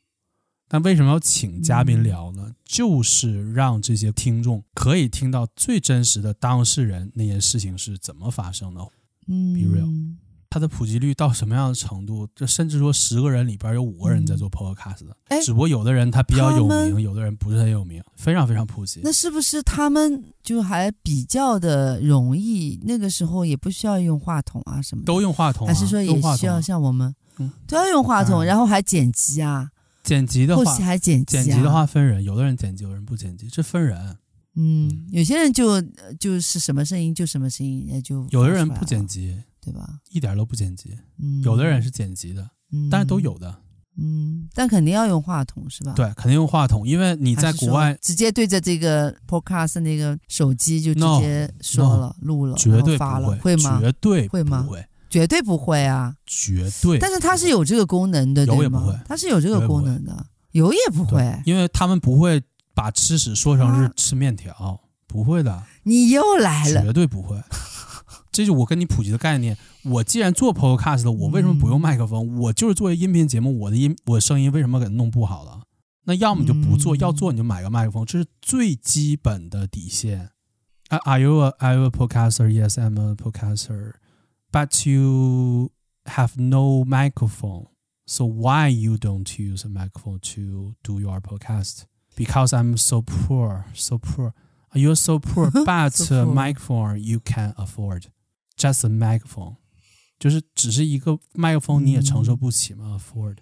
[0.68, 2.46] 但为什么要请嘉宾聊呢？
[2.48, 8.80] 嗯、就是让这些听众可以听到最真实的当事人那件事情是怎么发生的。
[9.28, 10.16] 嗯，Be real。
[10.56, 12.26] 它的普及率到什么样的程度？
[12.34, 19.02] 就甚至说十个人里边有五个人在做 podcast 的，嗯、只不过有的人他比较有名，有的人不是很有名，非常非常普及。
[19.04, 22.80] 那是不是他们就还比较的容易？
[22.84, 29.68] 那个时候也不需要用话筒啊什么的，都用话筒、啊，还是说也需要像我们，嗯，都要用话筒，然后还剪辑啊？
[30.02, 34.16] 剪辑的话，后期还剪辑、啊，剪辑的话分人，有的人剪辑，有人不剪辑，这分人。
[34.54, 35.82] 嗯，有些人就
[36.18, 39.36] 就是什么声音就什么声音，也就有的人不剪辑。
[39.66, 39.98] 对吧？
[40.10, 43.52] 一点都不剪辑，嗯，有的人是剪辑的，嗯，但是都有的，
[43.98, 45.92] 嗯，但肯定要用话筒是吧？
[45.96, 53.80] 对，肯定用话筒，因为你在国外直接对着这个 podcast 那个手机就直接说了 no, 录了，绝对发了，会吗？
[53.80, 54.68] 绝对会吗？
[55.10, 56.98] 绝对不会啊，绝对。
[57.00, 62.40] 但是它是有这个功能的，有也不会，它是有这个功能的，有也不会，因为他们不会
[62.72, 65.62] 把吃屎说成是吃面条，不会的。
[65.82, 67.36] 你又来了，绝对不会。
[68.36, 69.56] 这是我跟你普及的概念。
[69.82, 72.22] 我既然做 podcast 的，我为什么不用麦克风？
[72.22, 75.62] 嗯、我就是作为音频节目，我的音，我声音为什么给它弄不好了？
[76.04, 80.32] 那要么就不做，嗯、要做你就买个麦克风，这是最基本的底线。
[80.90, 82.46] Are you a, are you a podcaster?
[82.50, 83.94] Yes, I'm a podcaster.
[84.52, 85.70] But you
[86.04, 87.68] have no microphone.
[88.04, 91.86] So why you don't use a microphone to do your podcast?
[92.14, 94.34] Because I'm so poor, so poor.
[94.74, 98.08] You're so poor, but so microphone you can afford.
[98.56, 99.56] Just a microphone，
[100.18, 102.96] 就是只是一个麦克风，你也承受不起吗？
[102.96, 103.36] 嗯？Afford，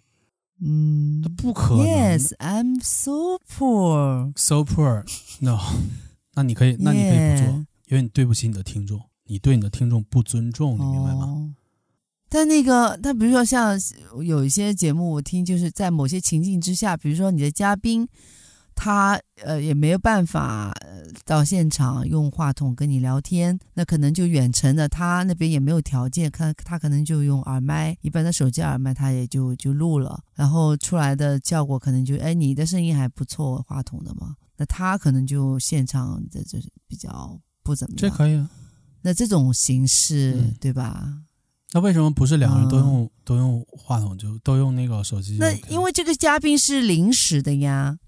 [0.60, 1.86] 嗯，不可能。
[1.86, 4.32] Yes, I'm so poor.
[4.36, 5.04] So poor.
[5.40, 5.60] No，
[6.34, 11.48] 那你可以，那你可以不做.因为你对不起你的听众，你对你的听众不尊重，你明白吗？Oh.
[12.28, 13.78] 但那个，但比如说像
[14.24, 18.08] 有一些节目，我听就是在某些情境之下，比如说你的嘉宾。
[18.74, 20.74] 他呃也没有办法
[21.24, 37.98] 到现场用话筒跟你聊天，那可能就远程的，他那边也没有条件，看他可能就用耳麦，一般的手机耳麦，他也就就录了，然后出来的效果可能就哎你的声音还不错，话筒的嘛，那他可能就现场的就是比较不怎么样。
[37.98, 38.50] 这可以啊，
[39.02, 41.20] 那这种形式、嗯、对吧？
[41.72, 45.38] 那为什么不是两个人都用、嗯、都用话筒就都用那个手机？
[45.38, 47.98] 那因为这个嘉宾是临时的呀。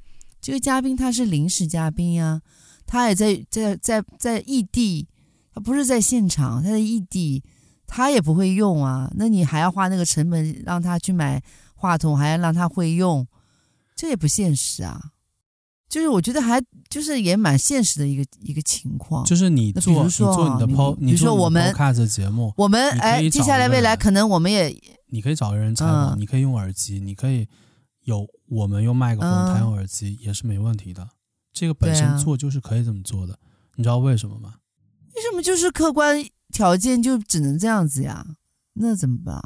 [0.47, 2.40] 这个嘉宾他是临时嘉宾呀，
[2.86, 5.09] 他也在在在在异地，
[5.53, 7.42] 他不是在现场，他在异地，
[7.84, 9.11] 他也不会用啊。
[9.16, 11.42] 那你还要花那个成本让他去买
[11.74, 13.26] 话筒，还要让他会用，
[13.97, 15.11] 这也不现实啊。
[15.88, 19.24] 就是我觉得还就是也蛮现实的一个一个情况。
[19.24, 24.72] 就是你做，比如说你做你的 po，比如说我们 podcast 节目，我们哎，接下来未来可能我们也，
[25.09, 27.49] 你可以找个人采访，嗯、你可以用耳机，你可以。
[28.07, 31.03] 有我们用麦克风，他用耳机也是没问题的。
[31.03, 31.11] 嗯、
[31.53, 33.38] 这个本身做就是可以这么做的，啊、
[33.76, 34.55] 你知道为什么吗？
[35.14, 38.26] 为什么就是客观条件就只能这样子呀？
[38.74, 39.42] 那怎么办？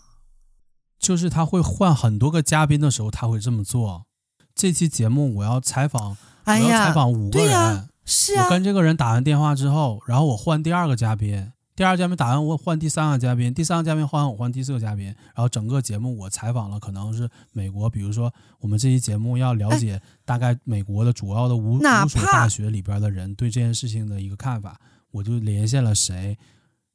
[0.98, 4.06] 就是他会换很多个嘉宾的时候，他会这么做。
[4.54, 8.44] 这期节目我要采访，哎、我要采访五个人，是啊。
[8.44, 11.52] 我跟这个人打完电话之后，然后我换第二个嘉宾。
[11.80, 24.78] 第二嘉宾打完我换第三个嘉宾，第三个嘉宾换我换第四个嘉宾，然后整个节目我采访了可能是美国，比如说我们这期节目要了解大概美国的主要的五五所大学里边的人对这件事情的一个看法，
[25.10, 26.36] 我就连线了谁，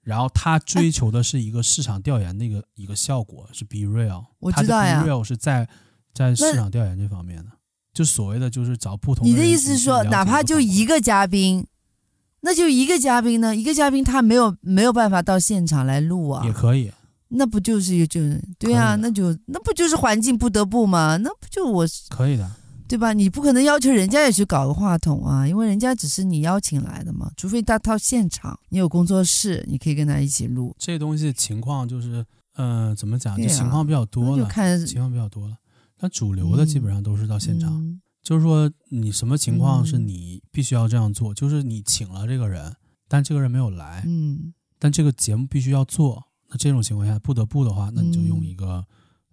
[0.04, 5.68] 然后他追求的是一个市场调研的一个一个效果，是 be real，我知道呀，be real 是在
[6.14, 7.50] 在市场调研这方面的，
[7.92, 9.26] 就所谓的就是找不同。
[9.26, 11.66] 你的意思是说，哪怕就一个嘉宾？
[12.46, 13.56] 那就一个嘉宾呢？
[13.56, 16.46] 一个嘉宾他没有没有办法到现场来录啊？
[16.46, 16.92] 也可以，
[17.30, 18.22] 那不就是就
[18.60, 18.96] 对啊？
[19.02, 21.18] 那就那不就是环境不得不吗？
[21.18, 22.48] 那不就我可以的，
[22.88, 23.14] 对吧？
[23.14, 27.32] 你不可能要求人家也去搞个话筒啊，因为人家只是你邀请来的嘛。
[27.36, 30.76] 除非他到现场，你有工作室，你可以跟他一起录。
[30.78, 32.24] 这东西情况就是，
[32.58, 33.34] 嗯、呃，怎么讲？
[33.34, 35.56] 啊、就情况比较多了，就看情况比较多了。
[36.00, 38.00] 那主流的基本上都是到现场。
[38.26, 41.32] 就是说，你什么情况是你必须要这样做？
[41.32, 42.76] 嗯、就是你请了这个人，
[43.08, 46.24] 但这个人没有来，嗯，但这个节目必须要做。
[46.50, 48.84] 那这种情况下不得不的话，那你就用一个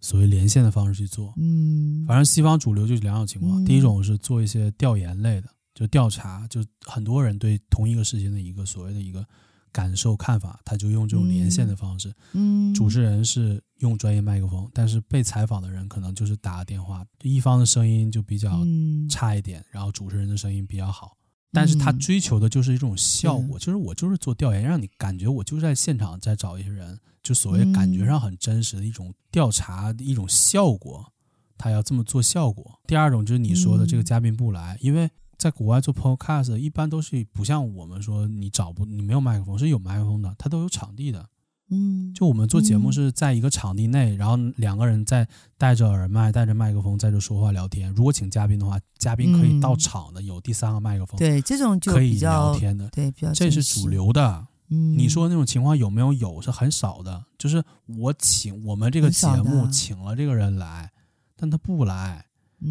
[0.03, 1.33] 所谓连线的方式去做。
[1.39, 9.27] 嗯，反正西方主流就是两种情况：嗯、第一种是做一些调研类的，就调查，就很多人对同一个事情的一个所谓的一个。
[9.73, 12.13] 感受看法，他就用这种连线的方式。
[12.33, 18.65] 嗯，主持人是用专业麦克风，但是被采访的人可能就是打个电话，一方的声音就比较
[19.09, 21.17] 差一点，嗯、然后主持人的声音比较好。
[21.51, 31.13] 但是他追求的就是一种效果，嗯、就是我就是做调研，让你感觉我就是在现场在找一些人，就所谓感觉上很真实的一种调查的一种效果，
[31.57, 32.79] 他要这么做效果。
[32.87, 35.11] 第二种就是你说的这个嘉宾不来，因为。
[35.43, 41.27] 在国外做 podcast 一般都是不像我们说你找不你没有麦克风，是有麦克风的，它都有场地的。
[41.69, 45.27] 嗯，就我们做节目是在一个场地内，嗯、然后两个人在
[45.59, 47.93] 戴着耳麦、戴着麦克风在这说话聊天。
[47.93, 51.19] 如果请嘉宾的话，嘉宾可以到场的，嗯、有第三个麦克风。
[51.19, 52.89] 对，这种就可以聊天的。
[52.91, 54.47] 对，比较这是主流的。
[54.69, 56.13] 嗯，你说那种情况有没有？
[56.13, 57.25] 有是很少的。
[57.37, 60.93] 就是我请我们这个节目请了这个人来，
[61.35, 62.27] 但他不来。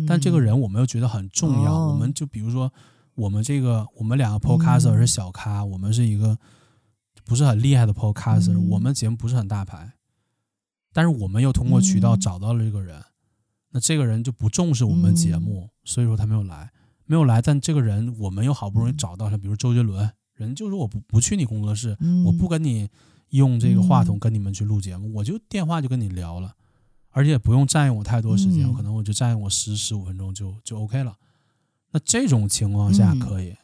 [0.07, 2.71] 但这个人我们又觉得很重要，嗯、我们就比如说，
[3.15, 6.37] 我们这个我们两个 podcaster 是小咖，嗯、我们是一个
[7.25, 9.93] 不是很厉害的 podcaster，、嗯、我们节目不是很大牌，
[10.93, 13.05] 但是我们又通过渠道找到了这个人，嗯、
[13.71, 16.71] 那这个人就不重视我们节目，嗯、所以说他没有来，
[17.05, 17.41] 没有来。
[17.41, 22.89] 但这个人我们又好不容易找到他，比如周杰伦，人就说我不不去你工作室，嗯、我不跟你
[23.29, 26.55] 用这个话筒跟你们去录节目，嗯、我就电话就跟你聊了。
[27.11, 31.15] 而且不用占用我太多时间，可能我就占用我十十五分钟就就 OK 了。
[31.91, 33.57] 那这种情况下可以，嗯、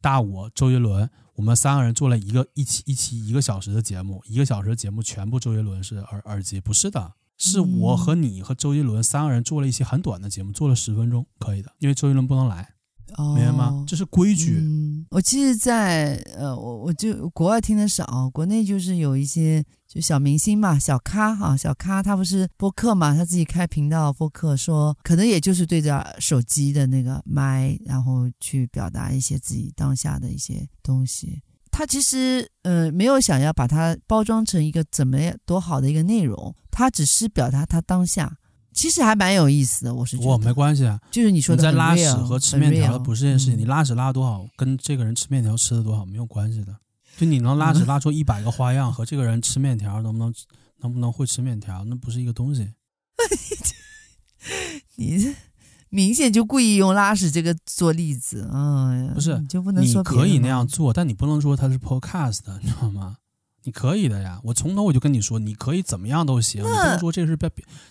[0.00, 12.74] 大我周杰伦，我们三个人做了一个一期一期一个小时的节目，一个小时的节目全部周杰伦是耳耳机，不是的，是我和你和周杰伦三个人做了一期很短的节目，做了十分钟可以的，因为周杰伦不能来。
[13.18, 13.84] 哦、明白吗？
[13.86, 14.58] 这是规矩。
[14.62, 19.62] 嗯、我其实在，在呃，我我就国外听的少，国内就是有一些
[19.92, 31.42] 就小明星嘛，小咖哈，小咖他不是播客嘛，他自己开频道播客说，说可能也就是对着手机的那个麦，然后去表达一些自己当下的一些东西。
[31.70, 38.38] 他其实呃没有想要把它包装成一个怎么样多好的一个内容，他只是表达他当下。
[38.72, 40.30] 其实还蛮有意思的，我是觉得。
[40.30, 41.62] 我没关系啊，就是你说的。
[41.62, 46.74] 你在拉屎和吃面条不是这件事情，你拉屎拉多好，跟这个人吃面条吃的多好没有关系的。
[47.16, 50.34] 就你能拉屎拉出一百个花样，和这个人吃面条能不能
[50.80, 52.72] 能不能会吃面条，那不是一个东西。
[54.96, 55.34] 你这
[55.88, 58.90] 明显就故意用拉屎这个做例子啊！
[59.14, 63.18] 不是，你就不能说你可以那样做，但你不能说它是 podcast，你知道吗？
[63.64, 67.48] 你可以的呀，我从头我就跟你说，你可以怎么样都行，你不能说这是表，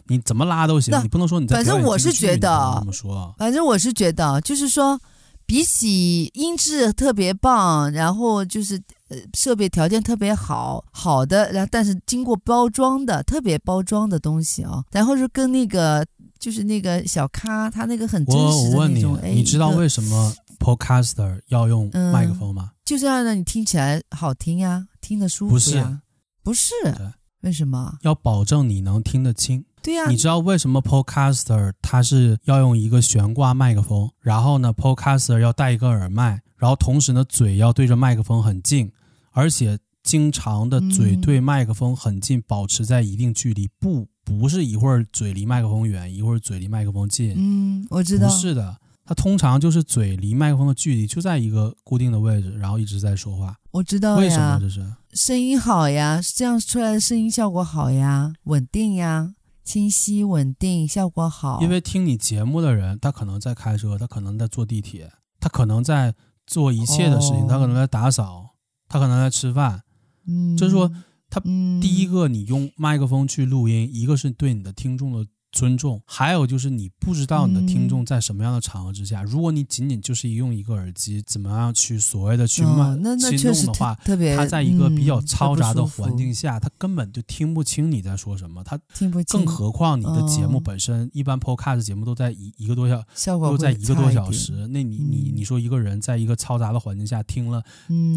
[0.07, 1.55] 你怎么拉都行，你不能说你在。
[1.55, 3.33] 反正我是觉得，怎么说？
[3.37, 4.99] 反正我是觉得，就是说，
[5.45, 8.81] 比起音质特别棒，然后就是
[9.11, 16.05] 呃设备条件特别好好的，然后但是经过包装的特别包装的东西啊，然后是跟那个
[16.39, 19.11] 就是那个小咖他那个很真实的那种。
[19.13, 22.71] 我问你，你知道为什么 Podcaster 要用麦克风吗？
[22.71, 24.87] 嗯、就是要让你听起来好听呀。
[25.01, 26.01] 听得舒服呀？
[26.43, 27.97] 不是，不是，对为什么？
[28.03, 29.65] 要保证你能听得清。
[29.81, 38.91] 对呀、啊，你知道为什么 Podcaster 他是要用一个悬挂麦克风，然后呢，Podcaster 要带一个耳麦，然后同时呢，嘴要对着麦克风很近，
[39.31, 47.33] 而且经常的嘴对麦克风很近，嗯、保持在一定距离，不不是一会儿嘴离麦克风远，一会儿嘴离麦克风近。
[47.35, 48.27] 嗯，我知道。
[48.27, 48.77] 不是的。
[49.03, 53.57] 他通常就是嘴离麦克风的距离就在一个固定的位置，然后一直在说话。
[53.71, 54.85] 我知道，为什么这是？
[55.13, 59.33] 声音好呀，这样出来的声音效果好呀，稳定呀，
[59.65, 61.59] 清晰稳定，效果好。
[61.61, 65.11] 因为听你节目的人，他可能在开车，他可能在坐地铁，
[65.41, 66.13] 他可能在
[66.47, 68.50] 做一切的事情，哦、他可能在打扫，
[68.91, 69.81] 他可能在吃饭，
[70.27, 70.91] 嗯，就是说，
[71.29, 75.25] 他嗯第一个，你用麦克风去录音，一个是对你的听众的。
[75.51, 89.39] 尊重，还有就是你不知道你的听众在什么样的场合之下，嗯、如果你仅仅就是用一个耳机，怎么样去所谓的去慢、哦、那那去弄的话，特别他在一个比较嘈杂的嗯、环境下，他根本就听不清你在说什么，他听不清。
[89.39, 97.61] 更何况你的节目本身，哦、一般 Podcast 节目都在一一个多小时，都在一个多小时，那你你你说一个人在一个嘈杂的环境下听了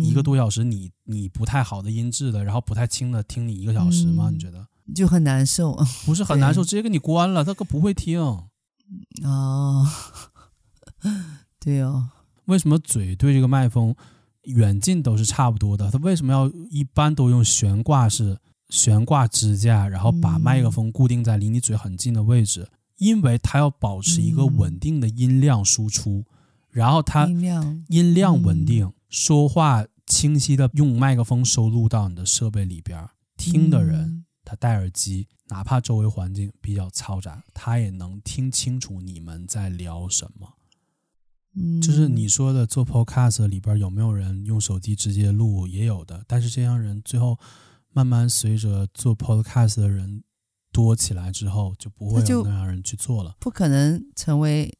[0.04, 4.30] 一个多小时，你你不太好的音质的，然后不太清的听你一个小时吗？
[4.30, 4.66] 嗯、你觉得？
[4.92, 8.20] 就很难受， 不是很难受，直接给你关了，他可不会听。
[9.22, 9.88] 哦，
[11.60, 12.10] 对哦。
[12.46, 13.94] 为什么嘴对这个麦克风
[14.42, 15.90] 远近都是差不多的？
[15.90, 22.68] 他为什么要一般都用悬挂式悬挂支架，然后把麦克风固定在离你嘴很近的位置？
[22.70, 26.24] 嗯、因为它要保持一个稳定的音量输出，嗯、
[26.70, 33.08] 然后它音量音量稳定，嗯、说话清晰的用麦克风收录到你的设备里边，
[33.38, 34.23] 听的人。
[34.44, 40.54] 他戴耳机，哪怕周围环境比较嘈杂，他也能听清楚你们在聊什么。
[41.80, 45.66] 就是你说的做 podcast 里边有没有人用手机直接录？
[45.66, 47.38] 也有的，但是这样人最后
[47.92, 50.24] 慢慢随着做 podcast 的人
[50.72, 54.76] 多起来之后，就不会有那样人去做了，不可能成为。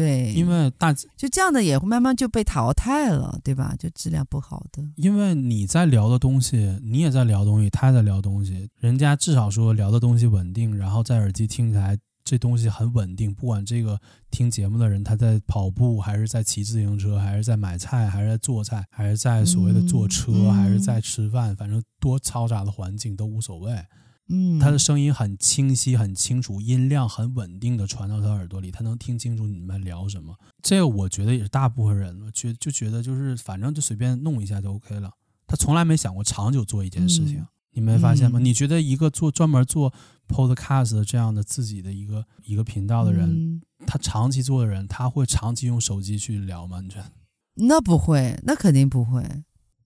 [0.00, 3.74] 对，因为大就这样的也会慢慢就被淘汰了，对吧？
[3.78, 4.82] 就质量不好的。
[4.96, 13.34] 因为你在聊的东西，你也在聊东西，他也在聊东西，人家至少说聊的东西稳定，然后在耳机听起来这东西很稳定。
[13.34, 23.72] 不管这个听节目的人他在跑步，还是在骑自行车，还是在买菜，还是在做菜，还是在所谓的坐车，嗯、还是在吃饭，反正多嘈杂的环境都无所谓。
[24.30, 30.36] 嗯，他的声音很清晰、很清楚，音量很稳定的传到他耳朵里，他能听清楚你们在聊什么。
[30.62, 35.10] 这个我觉得也是大部分人了，觉就觉得就是反正就随便弄一下就 OK 了。
[35.46, 38.38] 他从来没想过长久做一件事情，嗯、你没发现吗？
[38.38, 39.92] 嗯、你觉得一个做专门做
[40.28, 46.80] Podcast 的这样的自己的一个一个频道的人，嗯、他长期做的人，他会长期用手机去聊吗？
[46.80, 47.10] 你觉得？
[47.54, 49.22] 那不会，那肯定不会。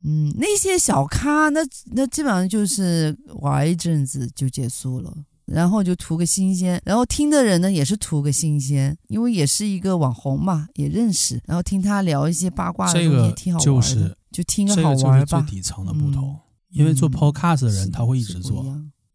[0.06, 1.60] 嗯，那些小咖，那
[1.92, 5.10] 那基本上就是玩一阵子就结束了，
[5.46, 14.94] 然后就图个新鲜，然后听的人呢也是图个新鲜，因为也是一个网红嘛，也认识，然后听他聊一些八卦的东西也挺好玩的，就是就听个好玩吧。
[14.94, 18.62] 这个就是最底层的不同，嗯、因为做 podcast 的人他会一直做，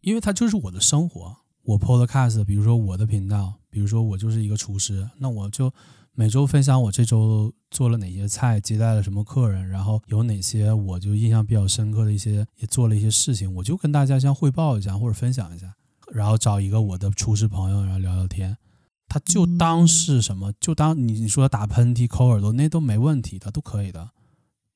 [0.02, 1.38] 因为他就是我的生活。
[1.66, 5.72] 我 podcast，比如说我的频道，比如说我就是一个厨师，那我就。
[6.20, 15.74] 每周分享我这周做了哪些菜，接待了什么客人，然后有哪些我就印象比较深刻的一些，也做了一些事情，我就跟大家先汇报一下或者分享一下，
[16.12, 18.58] 然后找一个我的厨师朋友，然后聊聊天，
[19.08, 24.10] 他就当是什么，就当你你说打喷嚏、抠耳朵那都没问题的，都可以的，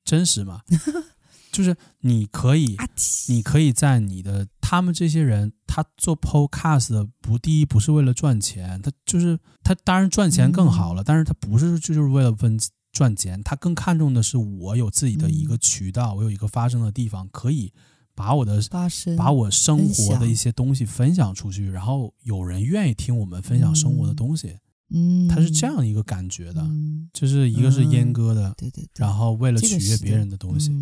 [0.02, 0.62] 真实嘛。
[1.54, 2.76] 就是你可以，
[3.28, 12.58] 你可以在你的他们这些人，他做 podcast 的不第一不是为了赚钱，他就是他当然赚钱更好了，嗯、但是他不是就是为了分
[12.90, 17.72] 赚钱，他更看重的是我有自己的一个渠道，嗯、我有一个发声的地方，可以
[18.16, 18.60] 把我的
[19.16, 24.58] 把我生活的一些东西分享出去，然后有人愿意听我们分享生活的东西，
[24.90, 30.72] 嗯，他是这样一个感觉的，嗯、就是一个是阉割的，嗯、对对对，然后为了取悦别人的东西。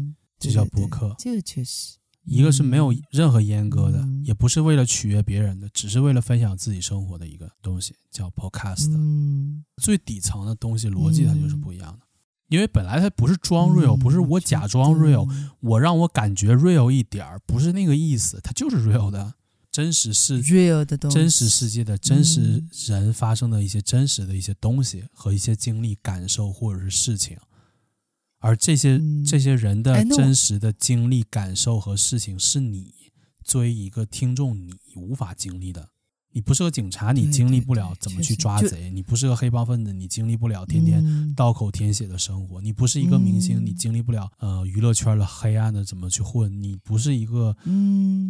[0.42, 8.90] 这叫播客，这个确实，一个是没有任何阉割的，嗯、也不是为了取悦别人的，只是为了分享自己生活的一个东西，叫 podcast。
[8.94, 12.08] 嗯、最底层的东西逻辑它就是不一样的，嗯、
[12.48, 19.34] 因为本来它不是装 real，、嗯、不是我假装 real，、嗯、我让我感觉 real 一点儿，不是那个意思，它就是 real 的，
[19.70, 27.38] 真实世 real 的东西，真实世界的真实人发生的一些真实的一些东西和一些经历、感受或者是事情。
[28.42, 32.92] 而这些这些人的真实的经历、感受和事情，是你
[33.44, 35.91] 作为一个听众你无法经历的。
[36.32, 47.54] 你不是个警察，你经历不了怎么去抓贼；你不是个黑帮分子，你经历不了天天刀口舔血的生活；你不是一个明星，你经历不了呃娱乐圈的黑暗的怎么去混；你不是一个，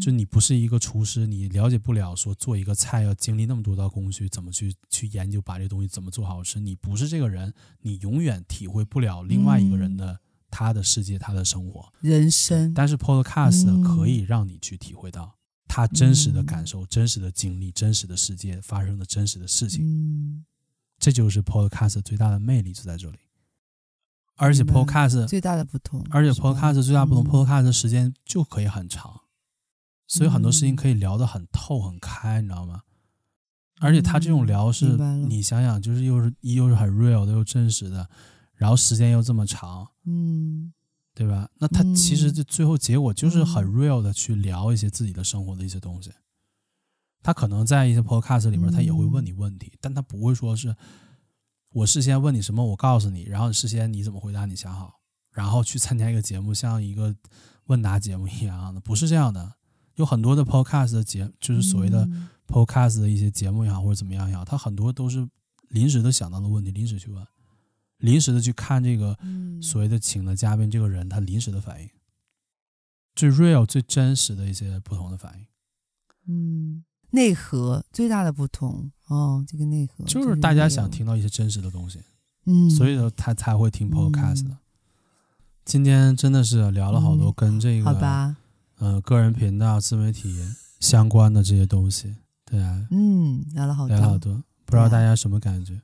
[0.00, 6.58] 就你不是一个厨师，你了解不了说做一个菜要经历那么多道工序，怎么去去研究把这东西怎么做好吃。
[6.58, 10.18] 你不是这个人，你永远体会不了另外一个人的
[10.50, 12.74] 他的世界、他的生活、人生。
[12.74, 15.36] 但是 Podcast 可以让你去体会到。
[15.74, 20.44] 他真实的感受、嗯、真实的经历、真实的世界发生的真实的事情，嗯、
[20.98, 23.16] 这就是 Podcast 最大的魅力就在这里。
[24.36, 29.22] 而且 Podcast 最大的不同，而且 Podcast 最大不同、嗯、，Podcast 的时间就可以很长，
[30.06, 32.82] 所以很多事情可以聊得很透、很开，你知道吗？
[33.80, 38.10] 而且他这种聊是，你想想，就是又是又是很 real 的，又真实的，
[38.56, 40.74] 然后时间又这么长，嗯。
[41.14, 41.48] 对吧？
[41.58, 46.10] 那他其实就最后结果就是很 real 的去聊一些自己的生活的一些东西。
[47.22, 50.74] 他可能在一些 podcast 里面，他也会问你问题，嗯、但他不会说是
[51.72, 55.00] 我事先问你什么，我告诉你，然后事先你怎么回答，你想好，
[55.30, 57.14] 然后去参加一个节目，像一个
[57.66, 59.54] 问答节目一样的，不是这样的。
[59.96, 62.08] 有很多的 podcast 的节，就是所谓的
[62.48, 65.28] podcast 的一些节目也好，或者怎么样也好，他很多都是
[65.68, 67.24] 临时的想到的问题，临时去问，
[68.02, 69.18] 临时的去看这个
[69.60, 71.88] 所谓的请的嘉宾这个人他临时的反应，
[73.14, 75.46] 最 real 最真实的一些不同的反应，
[76.28, 76.84] 嗯。
[77.14, 82.00] 内核最大的不同哦，这个内核就是大家想听到一些真实的东西，
[82.46, 84.48] 嗯，所以说他才会听 podcast 的。
[84.48, 84.58] 嗯、
[85.62, 88.36] 今天真的是聊了好多跟这个，嗯、好吧，
[88.78, 90.34] 呃，个人频道、自媒体
[90.80, 95.82] 相关的这些东西，对啊，嗯，聊了好多，聊了好多，不知道大家什么感觉？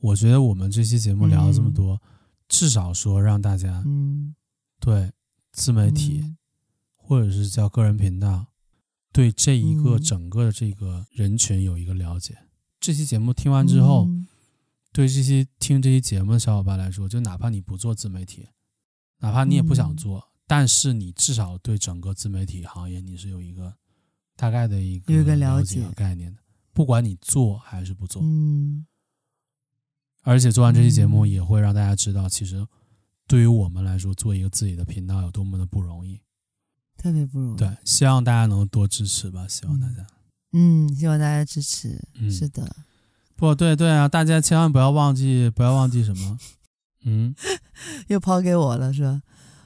[0.00, 2.00] 啊、我觉得我们这期节目聊了这么多，嗯、
[2.48, 4.34] 至少说让大家，嗯，
[4.80, 5.12] 对
[5.52, 6.36] 自媒体，嗯、
[6.96, 8.46] 或者是叫个人频道。
[9.12, 12.34] 对这一个整个的这个人群有一个了解。
[12.40, 12.48] 嗯、
[12.78, 14.26] 这期节目听完之后，嗯、
[14.92, 18.46] 对这些听这期节目的小伙伴来说，就哪怕你不做自媒体，
[19.18, 23.74] 哪怕你也不想做，嗯、但是你至少对整个自媒体行业你是有一个
[24.36, 26.40] 大概的一个了解概念的。
[26.72, 28.86] 不管你做还是不做，嗯，
[30.22, 32.66] 而且做完这期节目也会让大家知道，其实
[33.26, 36.20] 对于我们来说，做一个自己的频道有多么的不容易。
[36.96, 37.56] 特别不容易。
[37.56, 40.06] 对，希望大家能多支持吧，希望大家。
[40.52, 41.98] 嗯，希望大家支持。
[42.14, 42.76] 嗯、是的。
[43.36, 46.38] 不对，对啊，大家千万不要忘记，不要忘记什么？
[47.06, 47.34] 嗯，
[48.08, 49.22] 又抛给我了，是吧？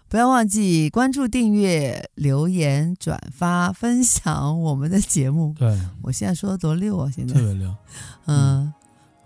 [0.07, 5.53] 不要忘记关注、订阅、留言、转发、分享我们的节目。
[5.59, 7.75] 对，我现在说的多溜啊，现在特别溜。
[8.27, 8.73] 嗯，嗯，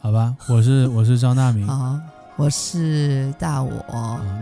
[0.08, 1.66] 好吧，我是我是张大明。
[1.66, 1.98] 好。
[2.36, 3.84] 我是大我，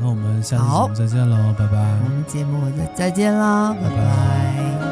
[0.01, 1.79] 那我们下期节目再见喽，拜拜。
[2.05, 3.97] 我们节目再再见啦，拜拜。
[3.97, 4.86] 拜拜。